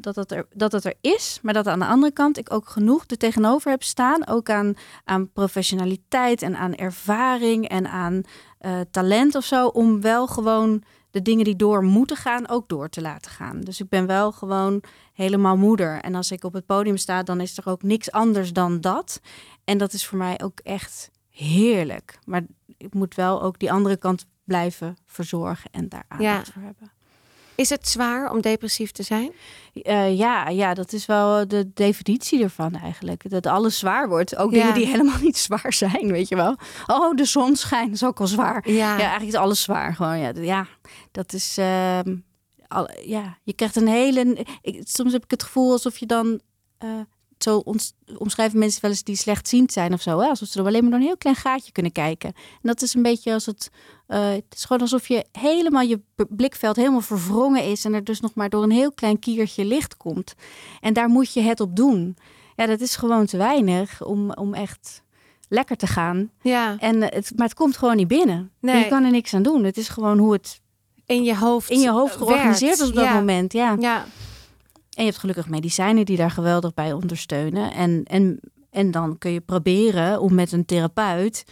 [0.00, 2.68] dat het, er, dat het er is, maar dat aan de andere kant ik ook
[2.68, 4.26] genoeg er tegenover heb staan.
[4.26, 4.74] Ook aan,
[5.04, 8.22] aan professionaliteit en aan ervaring en aan
[8.58, 9.66] eh, talent of zo.
[9.66, 13.60] Om wel gewoon de dingen die door moeten gaan, ook door te laten gaan.
[13.60, 14.82] Dus ik ben wel gewoon
[15.12, 16.00] helemaal moeder.
[16.00, 19.20] En als ik op het podium sta, dan is er ook niks anders dan dat.
[19.64, 22.18] En dat is voor mij ook echt heerlijk.
[22.24, 22.42] Maar
[22.76, 26.52] ik moet wel ook die andere kant blijven verzorgen en daar aandacht Ja.
[26.52, 26.92] voor hebben.
[27.58, 29.32] Is het zwaar om depressief te zijn?
[29.82, 33.30] Eh, ja, ja, dat is wel de definitie ervan eigenlijk.
[33.30, 34.36] Dat alles zwaar wordt.
[34.36, 34.58] Ook Ja.
[34.58, 36.56] dingen die helemaal niet zwaar zijn, weet je wel.
[36.86, 38.70] Oh, de zon schijnt, is ook wel zwaar.
[38.70, 38.74] Ja.
[38.74, 39.94] Ja, eigenlijk is alles zwaar.
[39.94, 40.66] Gewoon, ja, ja
[41.12, 41.58] dat is...
[41.58, 42.16] ehm,
[42.68, 44.46] al, ja, je krijgt een hele...
[44.62, 46.40] Ik, soms heb ik het gevoel alsof je dan...
[46.78, 46.88] eh,
[47.38, 47.62] zo
[48.18, 50.18] omschrijven mensen wel eens die slechtziend zijn of zo.
[50.18, 50.28] Hè?
[50.28, 52.28] Alsof ze er alleen maar door een heel klein gaatje kunnen kijken.
[52.34, 53.70] En dat is een beetje als het...
[54.06, 57.84] eh, het is gewoon alsof je helemaal je blikveld helemaal verwrongen is...
[57.84, 60.34] en er dus nog maar door een heel klein kiertje licht komt.
[60.80, 62.16] En daar moet je het op doen.
[62.56, 65.02] Ja, dat is gewoon te weinig om, om echt
[65.48, 66.30] lekker te gaan.
[66.42, 66.76] Ja.
[66.78, 68.50] En eh, het, maar het komt gewoon niet binnen.
[68.60, 68.82] Nee.
[68.82, 69.64] Je kan er niks aan doen.
[69.64, 70.60] Het is gewoon hoe het
[71.06, 71.70] In je hoofd.
[71.70, 72.30] in je hoofd werkt.
[72.30, 73.14] georganiseerd is op dat Ja.
[73.14, 73.52] moment.
[73.52, 73.76] Ja.
[73.80, 74.04] Ja.
[74.98, 77.72] En je hebt gelukkig medicijnen die daar geweldig bij ondersteunen.
[77.72, 78.40] En, en,
[78.70, 81.44] en dan kun je proberen om met een therapeut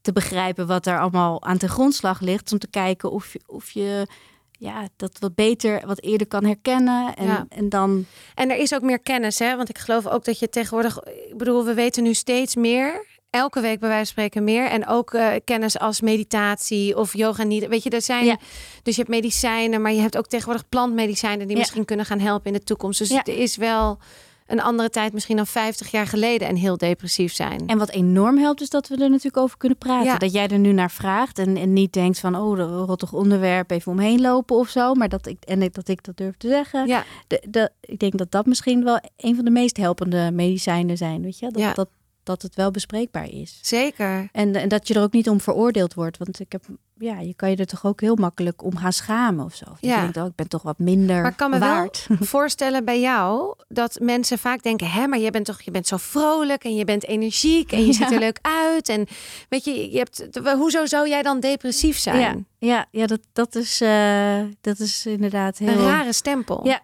[0.00, 2.52] te begrijpen wat er allemaal aan ten grondslag ligt.
[2.52, 4.06] Om te kijken of je, of je
[4.52, 7.14] ja, dat wat beter, wat eerder kan herkennen.
[7.16, 7.46] En, Ja.
[7.48, 8.04] en dan
[8.34, 9.56] En er is ook meer kennis, hè?
[9.56, 13.06] Want ik geloof ook dat je tegenwoordig, ik bedoel, we weten nu steeds meer.
[13.32, 14.66] Elke week bij wijze van spreken meer.
[14.66, 17.66] En ook eh, kennis als meditatie of yoga niet.
[17.68, 18.24] Weet je, er zijn.
[18.24, 18.36] Ja.
[18.82, 21.62] Dus je hebt medicijnen, maar je hebt ook tegenwoordig plantmedicijnen die Ja.
[21.62, 22.98] misschien kunnen gaan helpen in de toekomst.
[22.98, 23.24] Dus Ja.
[23.24, 23.98] er is wel
[24.46, 27.62] een andere tijd, misschien dan 50 jaar geleden, en heel depressief zijn.
[27.66, 30.06] En wat enorm helpt, is dat we er natuurlijk over kunnen praten.
[30.06, 30.18] Ja.
[30.18, 33.70] Dat jij er nu naar vraagt en, en niet denkt van, oh, dat rottig onderwerp,
[33.70, 34.94] even omheen lopen of zo.
[34.94, 36.86] Maar dat ik, en dat ik dat durf te zeggen.
[36.86, 40.96] Ja, De, de, ik denk dat dat misschien wel een van de meest helpende medicijnen
[40.96, 41.50] zijn, weet je?
[41.50, 41.72] Dat, Ja.
[41.72, 41.88] dat,
[42.22, 43.58] dat het wel bespreekbaar is.
[43.62, 44.28] zeker.
[44.32, 46.18] En, en dat je er ook niet om veroordeeld wordt.
[46.18, 46.64] Want ik heb,
[46.98, 49.64] ja, je kan je er toch ook heel makkelijk om gaan schamen of zo.
[49.70, 49.94] Of Ja.
[49.94, 52.04] Je denkt, oh, ik ben toch wat minder Maar ik kan me waard.
[52.08, 55.86] wel voorstellen bij jou dat mensen vaak denken: hè, maar je bent toch, je bent
[55.86, 57.92] zo vrolijk en je bent energiek en je Ja.
[57.98, 58.88] ziet er leuk uit.
[58.88, 59.06] En
[59.48, 62.20] weet je, je hebt, hoezo zou jij dan depressief zijn?
[62.20, 65.68] Ja, ja, ja dat, dat, is, eh, dat is inderdaad heel...
[65.68, 66.66] Een rare stempel.
[66.66, 66.80] Ja.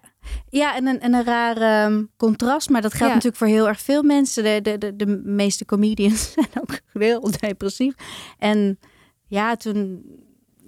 [0.49, 2.68] Ja, en een, en een raar ehm, contrast.
[2.70, 3.14] Maar dat geldt Ja.
[3.14, 4.43] natuurlijk voor heel erg veel mensen.
[4.45, 7.95] De, de, de, de meeste comedians zijn ook heel depressief.
[8.39, 8.79] En
[9.26, 10.03] ja, toen...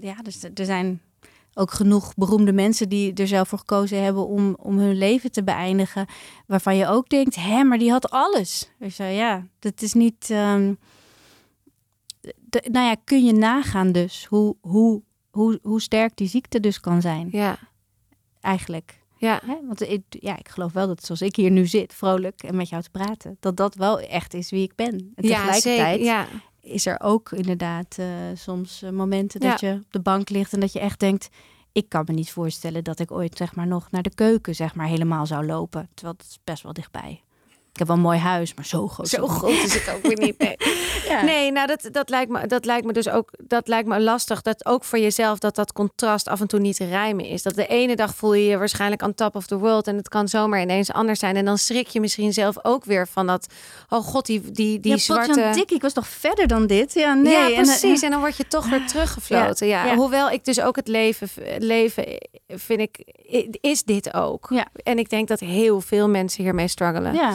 [0.00, 1.00] Ja, dus er zijn
[1.54, 5.44] ook genoeg beroemde mensen die er zelf voor gekozen hebben om, om hun leven te
[5.44, 6.06] beëindigen.
[6.46, 8.70] Waarvan je ook denkt, hè, maar die had alles.
[8.86, 10.30] Zei, ja, dat is niet...
[10.30, 10.74] ehm,
[12.40, 16.80] de- nou ja, kun je nagaan dus hoe, hoe, hoe, hoe sterk die ziekte dus
[16.80, 17.58] kan zijn, Ja,
[18.40, 18.99] eigenlijk.
[19.20, 19.40] Ja.
[19.44, 19.56] Hè?
[19.66, 22.68] Want ik, ja, ik geloof wel dat zoals ik hier nu zit, vrolijk en met
[22.68, 24.90] jou te praten, dat dat wel echt is wie ik ben.
[24.90, 26.04] En ja tegelijkertijd zeker.
[26.04, 26.26] Ja.
[26.60, 29.50] is er ook inderdaad eh, soms eh, momenten Ja.
[29.50, 31.28] dat je op de bank ligt en dat je echt denkt,
[31.72, 34.74] ik kan me niet voorstellen dat ik ooit zeg maar nog naar de keuken zeg
[34.74, 35.88] maar helemaal zou lopen.
[35.94, 37.22] Terwijl het is best wel dichtbij.
[37.72, 39.08] Ik heb wel een mooi huis, maar zo groot.
[39.08, 40.38] Zo is het groot is het ook weer niet.
[40.38, 40.56] Nee,
[41.08, 41.22] Ja.
[41.22, 44.42] nee nou dat, dat, lijkt me, dat lijkt me dus ook dat lijkt me lastig.
[44.42, 47.42] Dat ook voor jezelf dat dat contrast af en toe niet te rijmen is.
[47.42, 49.86] Dat de ene dag voel je je waarschijnlijk on top of the world.
[49.86, 51.36] En het kan zomaar ineens anders zijn.
[51.36, 53.46] En dan schrik je misschien zelf ook weer van dat.
[53.88, 55.50] Oh god, die, die, die ja, zwarte.
[55.54, 56.94] Dik, ik was toch verder dan dit?
[56.94, 57.32] Ja, nee.
[57.32, 58.02] ja, En, eh, precies.
[58.02, 59.66] En dan word je toch weer teruggefloten.
[59.66, 59.94] Ja, ja.
[59.96, 62.04] Hoewel ik dus ook het leven, leven
[62.48, 63.04] vind ik,
[63.60, 64.46] is dit ook.
[64.50, 64.66] Ja.
[64.82, 67.14] En ik denk dat heel veel mensen hiermee struggelen.
[67.14, 67.34] ja.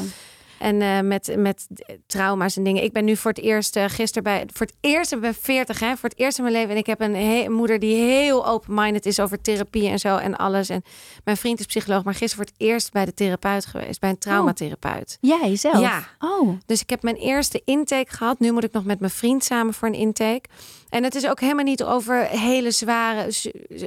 [0.60, 1.68] En eh, met, met
[2.08, 2.84] trauma's en dingen.
[2.84, 5.80] Ik ben nu voor het eerst, uh, gisteren bij, voor het eerst, ik ben 40
[5.80, 6.70] hè, voor het eerst in mijn leven.
[6.72, 10.36] En ik heb een, he- moeder die heel open-minded is over therapie en zo en
[10.36, 10.70] alles.
[10.70, 10.84] En
[11.24, 14.18] mijn vriend is psycholoog, maar gisteren voor het eerst bij de therapeut geweest, bij een
[14.18, 15.18] traumatherapeut.
[15.22, 15.80] Jij zelf?
[15.80, 16.08] Ja.
[16.20, 16.50] Oh.
[16.66, 18.40] Dus ik heb mijn eerste intake gehad.
[18.40, 20.50] Nu moet ik nog met mijn vriend samen voor een intake.
[20.96, 23.32] En het is ook helemaal niet over hele zware.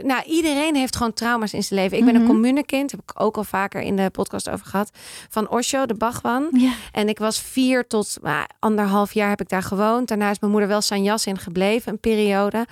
[0.03, 1.99] Nou, iedereen heeft gewoon trauma's in zijn leven.
[1.99, 2.31] Ik ben een Mhm.
[2.31, 4.91] communekind, heb ik ook al vaker in de podcast over gehad.
[5.29, 6.61] Van Osho, de Bhagwan.
[6.93, 8.17] En ik was vier tot
[8.59, 10.09] anderhalf jaar heb ik daar gewoond.
[10.09, 12.67] Daarna is mijn moeder wel sanjas in gebleven, een periode.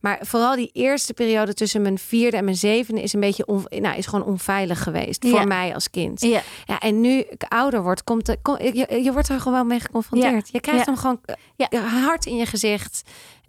[0.00, 3.64] Maar vooral die eerste periode tussen mijn vierde en mijn zevende is een beetje on,
[3.68, 6.20] nou, is gewoon onveilig geweest voor mij als kind.
[6.20, 6.42] Ja.
[6.66, 9.80] Ja, en nu ik ouder word, komt de, kom- je, je wordt er gewoon mee
[9.80, 10.48] geconfronteerd.
[10.52, 11.20] Je krijgt hem gewoon
[11.56, 11.68] ja.
[11.80, 13.02] hard in je gezicht.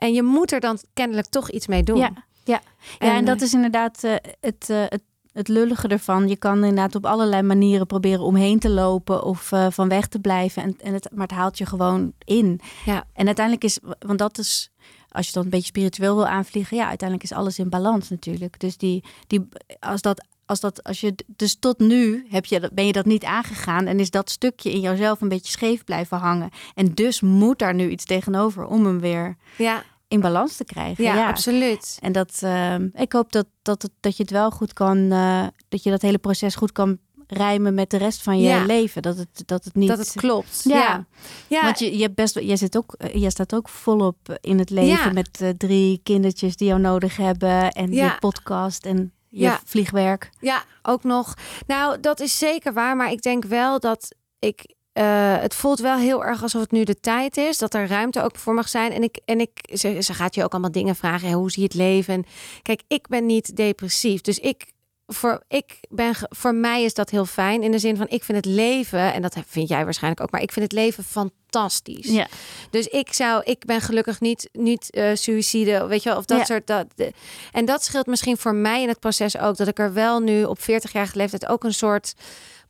[0.03, 1.97] En je moet er dan kennelijk toch iets mee doen.
[1.97, 2.11] Ja,
[2.43, 2.61] ja.
[2.99, 5.01] ja en, En, dat eh, is inderdaad eh, het, eh, het,
[5.31, 6.27] het lullige ervan.
[6.27, 10.63] Je kan inderdaad op allerlei manieren proberen omheen te lopen of van weg te blijven.
[10.63, 12.59] En, en het, maar het haalt je gewoon in.
[12.85, 13.03] Ja.
[13.13, 14.71] En uiteindelijk is, want dat is,
[15.09, 18.59] als je dan een beetje spiritueel wil aanvliegen, ja, uiteindelijk is alles in balans natuurlijk.
[18.59, 19.47] Dus die, die,
[19.79, 20.25] als dat.
[20.45, 23.99] Als, dat, als je dus tot nu heb je, ben je dat niet aangegaan en
[23.99, 26.49] is dat stukje in jouzelf een beetje scheef blijven hangen.
[26.73, 29.83] En dus moet daar nu iets tegenover om hem weer Ja,
[30.13, 31.03] in balans te krijgen.
[31.03, 31.27] ja, ja.
[31.27, 31.97] absoluut.
[32.01, 35.83] En dat, ehm, ik hoop dat, dat, dat je het wel goed kan, eh, dat
[35.83, 36.97] je dat hele proces goed kan
[37.27, 38.65] rijmen met de rest van je Ja.
[38.65, 39.01] leven.
[39.01, 39.87] Dat het, dat het niet.
[39.89, 40.61] Dat het klopt.
[40.63, 40.75] Ja.
[40.77, 41.05] Ja,
[41.47, 41.63] ja.
[41.63, 44.69] Want je, je hebt best, jij zit ook, eh, jij staat ook volop in het
[44.69, 48.05] leven met eh, drie kindertjes die jou nodig hebben en Ja.
[48.05, 49.59] je podcast en je Ja.
[49.65, 50.29] vliegwerk.
[50.39, 51.33] Ja, ook nog.
[51.67, 52.95] Nou, dat is zeker waar.
[52.95, 54.75] Maar ik denk wel dat ik.
[54.93, 57.57] Eh, het voelt wel heel erg alsof het nu de tijd is.
[57.57, 58.91] Dat er ruimte ook voor mag zijn.
[58.91, 61.27] En ik, en ik ze, ze gaat je ook allemaal dingen vragen.
[61.27, 62.13] hè, hoe zie je het leven?
[62.13, 62.25] En
[62.61, 64.21] kijk, ik ben niet depressief.
[64.21, 64.71] Dus ik.
[65.07, 67.63] Voor, ik ben, voor mij is dat heel fijn.
[67.63, 70.41] In de zin van, ik vind het leven, en dat vind jij waarschijnlijk ook, maar
[70.41, 72.07] ik vind het leven fantastisch.
[72.07, 72.27] Ja.
[72.69, 76.37] Dus ik zou, ik ben gelukkig niet, niet eh suïcide, weet je wel, of dat
[76.37, 76.45] Ja.
[76.45, 76.67] soort.
[76.67, 77.11] Dat, de-
[77.51, 80.43] en dat scheelt misschien voor mij in het proces ook, dat ik er wel nu
[80.43, 82.13] op 40-jarige leeftijd ook een soort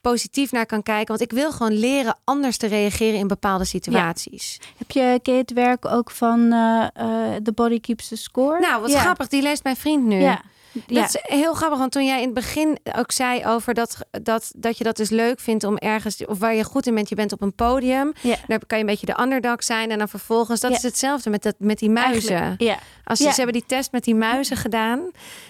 [0.03, 1.07] positief naar kan kijken.
[1.07, 4.59] Want ik wil gewoon leren anders te reageren in bepaalde situaties.
[4.77, 8.59] Heb je, ken je het werk ook van eh, eh, The Body Keeps the Score?
[8.59, 8.99] Nou, wat Ja.
[8.99, 10.19] grappig, die leest mijn vriend nu.
[10.19, 10.41] Ja.
[10.73, 11.03] Dat Ja.
[11.05, 14.77] is heel grappig, want toen jij in het begin ook zei over dat, dat, dat
[14.77, 17.31] je dat dus leuk vindt om ergens, of waar je goed in bent, je bent
[17.31, 18.11] op een podium.
[18.21, 18.35] Ja.
[18.47, 20.77] Dan kan je een beetje de underdog zijn en dan vervolgens, dat Ja.
[20.77, 22.29] is hetzelfde met, dat, met die muizen.
[22.35, 22.77] Eigenlijk, Ja.
[23.03, 24.99] Als ze, ze hebben die test met die muizen gedaan.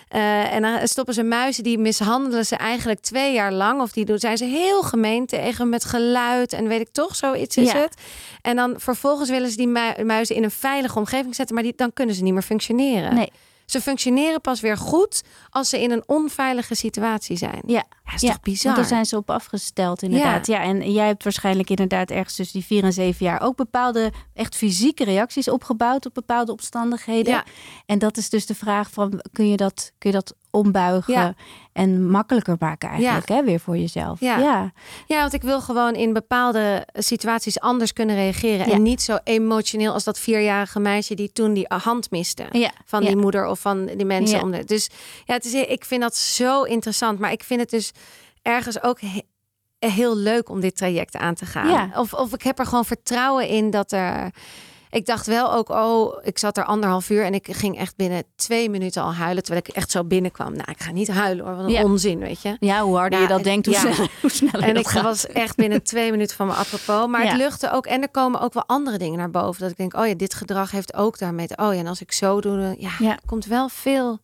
[0.09, 3.81] eh, en dan stoppen ze muizen, die mishandelen ze eigenlijk twee jaar lang.
[3.81, 7.57] Of die doen, zijn ze heel gemeen tegen met geluid en weet ik toch, zoiets
[7.57, 7.95] is het.
[8.41, 11.73] En dan vervolgens willen ze die mu- muizen in een veilige omgeving zetten, maar die,
[11.75, 13.13] dan kunnen ze niet meer functioneren.
[13.15, 13.31] Nee.
[13.65, 17.61] Ze functioneren pas weer goed als ze in een onveilige situatie zijn.
[17.65, 18.75] Ja, Ja, is ja, toch bizar?
[18.75, 20.47] Daar zijn ze op afgesteld, inderdaad.
[20.47, 20.61] Ja.
[20.61, 24.55] en jij hebt waarschijnlijk inderdaad ergens tussen die vier en zeven jaar ook bepaalde echt
[24.55, 27.33] fysieke reacties opgebouwd op bepaalde omstandigheden.
[27.33, 27.43] Ja.
[27.85, 31.33] En dat is dus de vraag van kun je dat, kun je dat ombuigen Ja.
[31.73, 34.19] en makkelijker maken eigenlijk, hè, weer voor jezelf.
[34.19, 34.37] Ja.
[34.37, 34.71] ja.
[35.07, 38.65] Ja, want ik wil gewoon in bepaalde situaties anders kunnen reageren.
[38.65, 42.45] En niet zo emotioneel als dat vierjarige meisje die toen die hand miste.
[42.85, 44.63] Van die moeder of van die mensen om de.
[44.65, 44.89] Dus
[45.25, 47.19] ja, het is, ik vind dat zo interessant.
[47.19, 47.91] Maar ik vind het dus
[48.41, 49.21] ergens ook he-
[49.89, 51.69] heel leuk om dit traject aan te gaan.
[51.69, 51.89] Ja.
[51.95, 54.31] Of, of ik heb er gewoon vertrouwen in dat er.
[54.93, 58.23] Ik dacht wel ook, oh, ik zat er anderhalf uur en ik ging echt binnen
[58.35, 59.43] twee minuten al huilen.
[59.43, 60.53] Terwijl ik echt zo binnenkwam.
[60.55, 61.83] Nou, ik ga niet huilen hoor, wat een Ja.
[61.83, 62.55] onzin, weet je.
[62.59, 63.79] Ja, hoe harder Ja, je dat en- denkt, hoe, ja.
[63.81, 65.03] sneller, hoe sneller En ik gaat.
[65.03, 67.07] was echt binnen twee minuten van mijn apropos.
[67.07, 67.85] Maar het luchtte ook.
[67.85, 69.61] En er komen ook wel andere dingen naar boven.
[69.61, 71.55] Dat ik denk, oh ja, dit gedrag heeft ook daarmee te...
[71.57, 74.19] Oh ja, en als ik zo doe, dan, ja, komt wel veel...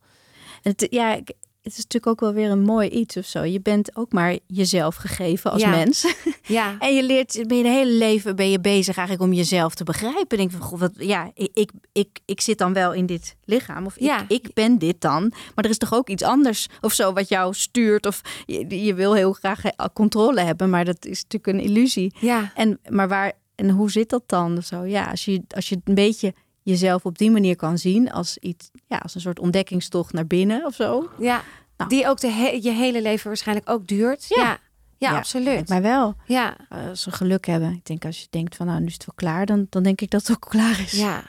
[0.62, 1.32] Het, ja, ik-
[1.70, 3.42] het is natuurlijk ook wel weer een mooi iets of zo.
[3.44, 5.70] Je bent ook maar jezelf gegeven als Ja.
[5.70, 6.04] mens.
[6.42, 9.74] Ja, En je leert, ben je het hele leven ben je bezig eigenlijk om jezelf
[9.74, 10.38] te begrijpen.
[10.38, 13.86] Denk van, goh, wat, ja, ik, ik, ik, ik zit dan wel in dit lichaam.
[13.86, 14.24] Of Ja.
[14.28, 15.32] ik, ik ben dit dan.
[15.54, 18.06] Maar er is toch ook iets anders of zo wat jou stuurt.
[18.06, 22.14] Of je, je wil heel graag eh, controle hebben, maar dat is natuurlijk een illusie.
[22.20, 24.56] ja, En, maar waar, en hoe zit dat dan?
[24.56, 24.84] Of zo?
[24.84, 28.70] Ja, als je, als je een beetje jezelf op die manier kan zien als iets,
[28.86, 31.08] ja, als een soort ontdekkingstocht naar binnen of zo.
[31.18, 31.42] ja.
[31.88, 31.92] Nou.
[31.92, 34.24] Die ook de he- je hele leven waarschijnlijk ook duurt.
[34.28, 34.42] Ja.
[34.42, 34.58] Ja,
[34.98, 35.68] ja, Ja, absoluut.
[35.68, 37.72] Maar wel, Ja, als ze geluk hebben.
[37.72, 40.00] Ik denk als je denkt van nou, nu is het wel klaar, dan, dan denk
[40.00, 40.92] ik dat het ook klaar is.
[40.92, 41.22] ja.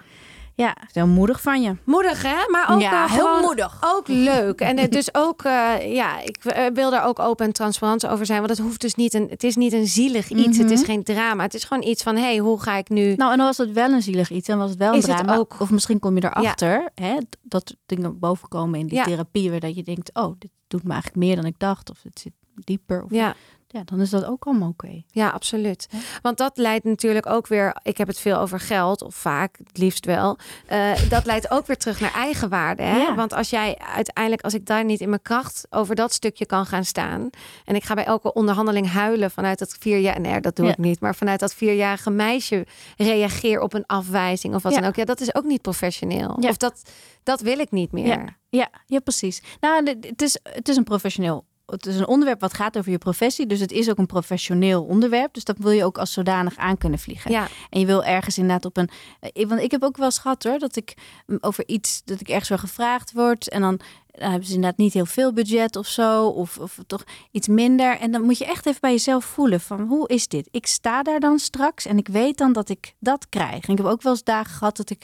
[0.61, 1.75] Ja, heel moedig van je.
[1.83, 3.77] Moedig hè, maar ook Ja, eh, heel gewoon moedig.
[3.85, 4.59] Ook leuk.
[4.61, 8.37] En dus ook, eh, ja, ik eh, wil daar ook open en transparant over zijn.
[8.39, 10.57] Want het hoeft dus niet een, het is niet een zielig iets.
[10.57, 10.89] Het is Mhm.
[10.89, 11.43] geen drama.
[11.43, 13.15] Het is gewoon iets van, hé, hey, hoe ga ik nu...
[13.15, 15.07] Nou, en dan was het wel een zielig iets en was het wel een Is
[15.07, 15.35] het drama.
[15.37, 15.55] ook?
[15.59, 19.03] Of misschien kom je erachter hè, dat dingen bovenkomen in die Ja.
[19.03, 21.99] therapie, waar dat je denkt, oh, dit doet me eigenlijk meer dan ik dacht, of
[22.03, 23.03] het zit dieper.
[23.03, 23.35] Of, ja.
[23.73, 25.01] Ja, dan is dat ook allemaal oké.
[25.07, 25.87] Ja, absoluut.
[25.91, 25.97] Ja.
[26.21, 27.75] Want dat leidt natuurlijk ook weer.
[27.83, 30.37] Ik heb het veel over geld, of vaak, het liefst wel.
[30.67, 32.83] Eh, dat leidt ook weer terug naar eigenwaarde.
[32.83, 32.97] Hè?
[32.97, 33.15] Ja.
[33.15, 36.65] Want als jij uiteindelijk, als ik daar niet in mijn kracht over dat stukje kan
[36.65, 37.29] gaan staan.
[37.65, 40.19] En ik ga bij elke onderhandeling huilen vanuit dat vier jaar.
[40.19, 40.71] Nee, dat doe Ja.
[40.71, 40.99] ik niet.
[40.99, 42.65] Maar vanuit dat vierjarige meisje
[42.97, 44.95] reageer op een afwijzing of wat dan ook.
[44.95, 46.29] Ja, dat is ook niet professioneel.
[46.29, 46.81] Of dat,
[47.23, 48.35] dat wil ik niet meer.
[48.49, 48.69] Ja.
[48.85, 49.43] Ja, precies.
[49.59, 51.45] Nou, het is, het is een professioneel.
[51.71, 53.45] Het is een onderwerp wat gaat over je professie.
[53.47, 55.33] Dus het is ook een professioneel onderwerp.
[55.33, 57.31] Dus dat wil je ook als zodanig aan kunnen vliegen.
[57.31, 57.47] Ja.
[57.69, 58.89] En je wil ergens inderdaad op een.
[59.19, 60.59] eh, Want ik heb ook wel eens gehad hoor.
[60.59, 60.93] Dat ik
[61.25, 62.01] mm, over iets.
[62.05, 63.49] Dat ik ergens wel gevraagd word.
[63.49, 63.79] En dan,
[64.11, 66.27] dan hebben ze inderdaad niet heel veel budget of zo.
[66.27, 67.97] Of, of toch iets minder.
[67.99, 69.59] En dan moet je echt even bij jezelf voelen.
[69.61, 70.47] Van hoe is dit?
[70.51, 71.85] Ik sta daar dan straks.
[71.85, 73.63] En ik weet dan dat ik dat krijg.
[73.65, 75.03] En ik heb ook wel eens dagen gehad dat ik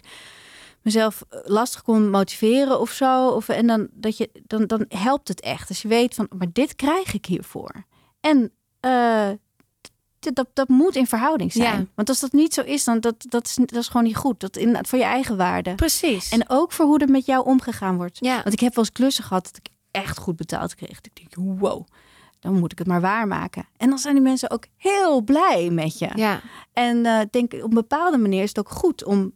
[0.82, 3.28] mezelf eh, lastig kon motiveren of zo.
[3.28, 5.70] Of, en dan, dat je, dan, dan helpt het echt.
[5.70, 7.86] Als je weet van, maar dit krijg ik hiervoor.
[8.20, 9.30] En eh,
[10.20, 11.80] dat, dat moet in verhouding zijn.
[11.80, 11.86] Ja.
[11.96, 14.40] Want als dat niet zo is, dan dat, dat, is, dat is gewoon niet goed.
[14.40, 15.76] Dat in, voor je eigen waarde.
[15.76, 16.30] Precies.
[16.30, 18.18] En ook voor hoe er met jou omgegaan wordt.
[18.20, 18.36] ja.
[18.36, 21.00] Want ik heb wel eens klussen gehad dat ik echt goed betaald kreeg.
[21.02, 21.88] Ik denk, wow,
[22.40, 23.66] dan moet ik het maar waarmaken.
[23.78, 26.10] En dan zijn die mensen ook heel blij met je.
[26.16, 26.42] ja.
[26.74, 29.34] En ik denk op een bepaalde manier is het ook goed om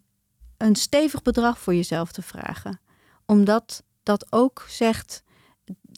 [0.62, 2.80] een stevig bedrag voor jezelf te vragen.
[3.26, 5.24] Omdat dat ook zegt,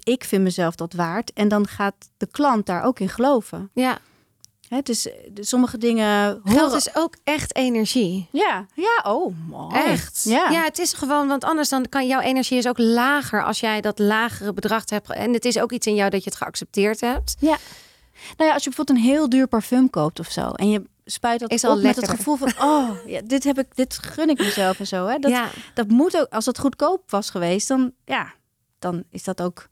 [0.03, 1.33] ik vind mezelf dat waard.
[1.33, 3.69] En dan gaat de klant daar ook in geloven.
[3.73, 3.97] ja.
[4.67, 5.01] Hè, dus
[5.31, 6.41] de- sommige dingen...
[6.43, 8.27] Geld horen- is ook echt energie.
[8.31, 9.75] Ja, ja, oh, mooi.
[9.75, 10.23] Echt?
[10.23, 10.49] Ja.
[10.49, 13.81] ja, het is gewoon, want anders dan kan jouw energie is ook lager als jij
[13.81, 15.11] dat lagere bedrag hebt.
[15.11, 17.35] En het is ook iets in jou dat je het geaccepteerd hebt.
[17.39, 17.57] Nou
[18.49, 20.51] ja, als je bijvoorbeeld een heel duur parfum koopt of zo...
[20.51, 22.53] en je spuit dat Is op al met het gevoel van...
[22.61, 25.05] oh, ja, dit, heb ik, dit gun ik mezelf en zo.
[25.05, 25.17] Hè?
[25.19, 28.33] Dat, ja, dat moet ook, als het goedkoop was geweest, dan, ja,
[28.79, 29.67] dan is dat ook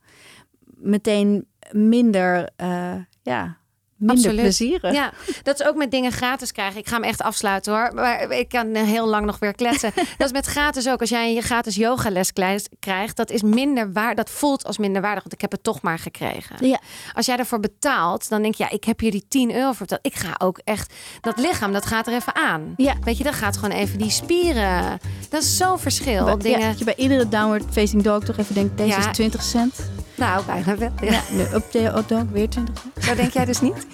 [0.64, 3.56] meteen minder, eh, ja,
[4.02, 4.40] minder Absoluut.
[4.40, 4.92] plezierig.
[4.92, 6.78] ja, dat is ook met dingen gratis krijgen.
[6.80, 7.90] Ik ga hem echt afsluiten hoor.
[7.94, 9.92] Maar ik kan heel lang nog weer kletsen.
[10.18, 11.00] dat is met gratis ook.
[11.00, 12.32] Als jij een gratis yogales
[12.80, 14.14] krijgt, dat is minder waar.
[14.14, 16.66] Dat voelt als minder waardig, want ik heb het toch maar gekregen.
[16.66, 16.80] Ja.
[17.12, 19.86] Als jij ervoor betaalt, dan denk je, ja, ik heb hier die 10 euro voor
[19.86, 20.06] betaald.
[20.06, 22.74] Ik ga ook echt, dat lichaam, dat gaat er even aan.
[22.76, 22.94] Ja.
[23.04, 24.98] Weet je, dat gaat gewoon even die spieren.
[25.28, 26.24] Dat is zo'n verschil.
[26.24, 26.60] Bij- dingen.
[26.60, 28.98] ja, dat je bij iedere downward facing dog toch even denkt, deze Ja.
[28.98, 29.74] is 20 cent.
[30.14, 30.92] Nou, bijna wel.
[31.00, 31.10] Ja.
[31.12, 33.04] Ja, nu up the dog weer 20 cent.
[33.04, 33.86] Zo denk jij dus niet?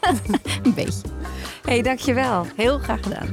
[0.62, 1.08] Een beetje.
[1.64, 2.46] Hé, hey, dankjewel.
[2.56, 3.28] Heel graag gedaan.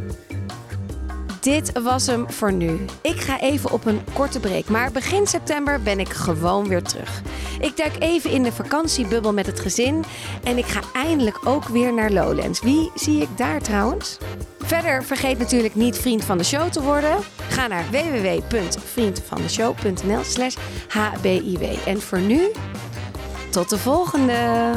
[1.40, 2.86] Dit was hem voor nu.
[3.02, 7.22] Ik ga even op een korte break, maar begin september ben ik gewoon weer terug.
[7.60, 10.04] Ik duik even in de vakantiebubbel met het gezin
[10.44, 12.62] en ik ga eindelijk ook weer naar Lowlands.
[12.62, 14.18] Wie zie ik daar trouwens?
[14.60, 17.18] Verder vergeet natuurlijk niet vriend van de show te worden.
[17.50, 20.56] Ga naar www.vriendvandeshow.nl slash
[20.88, 21.62] hbiw.
[21.86, 22.52] En voor nu,
[23.50, 24.72] tot de volgende!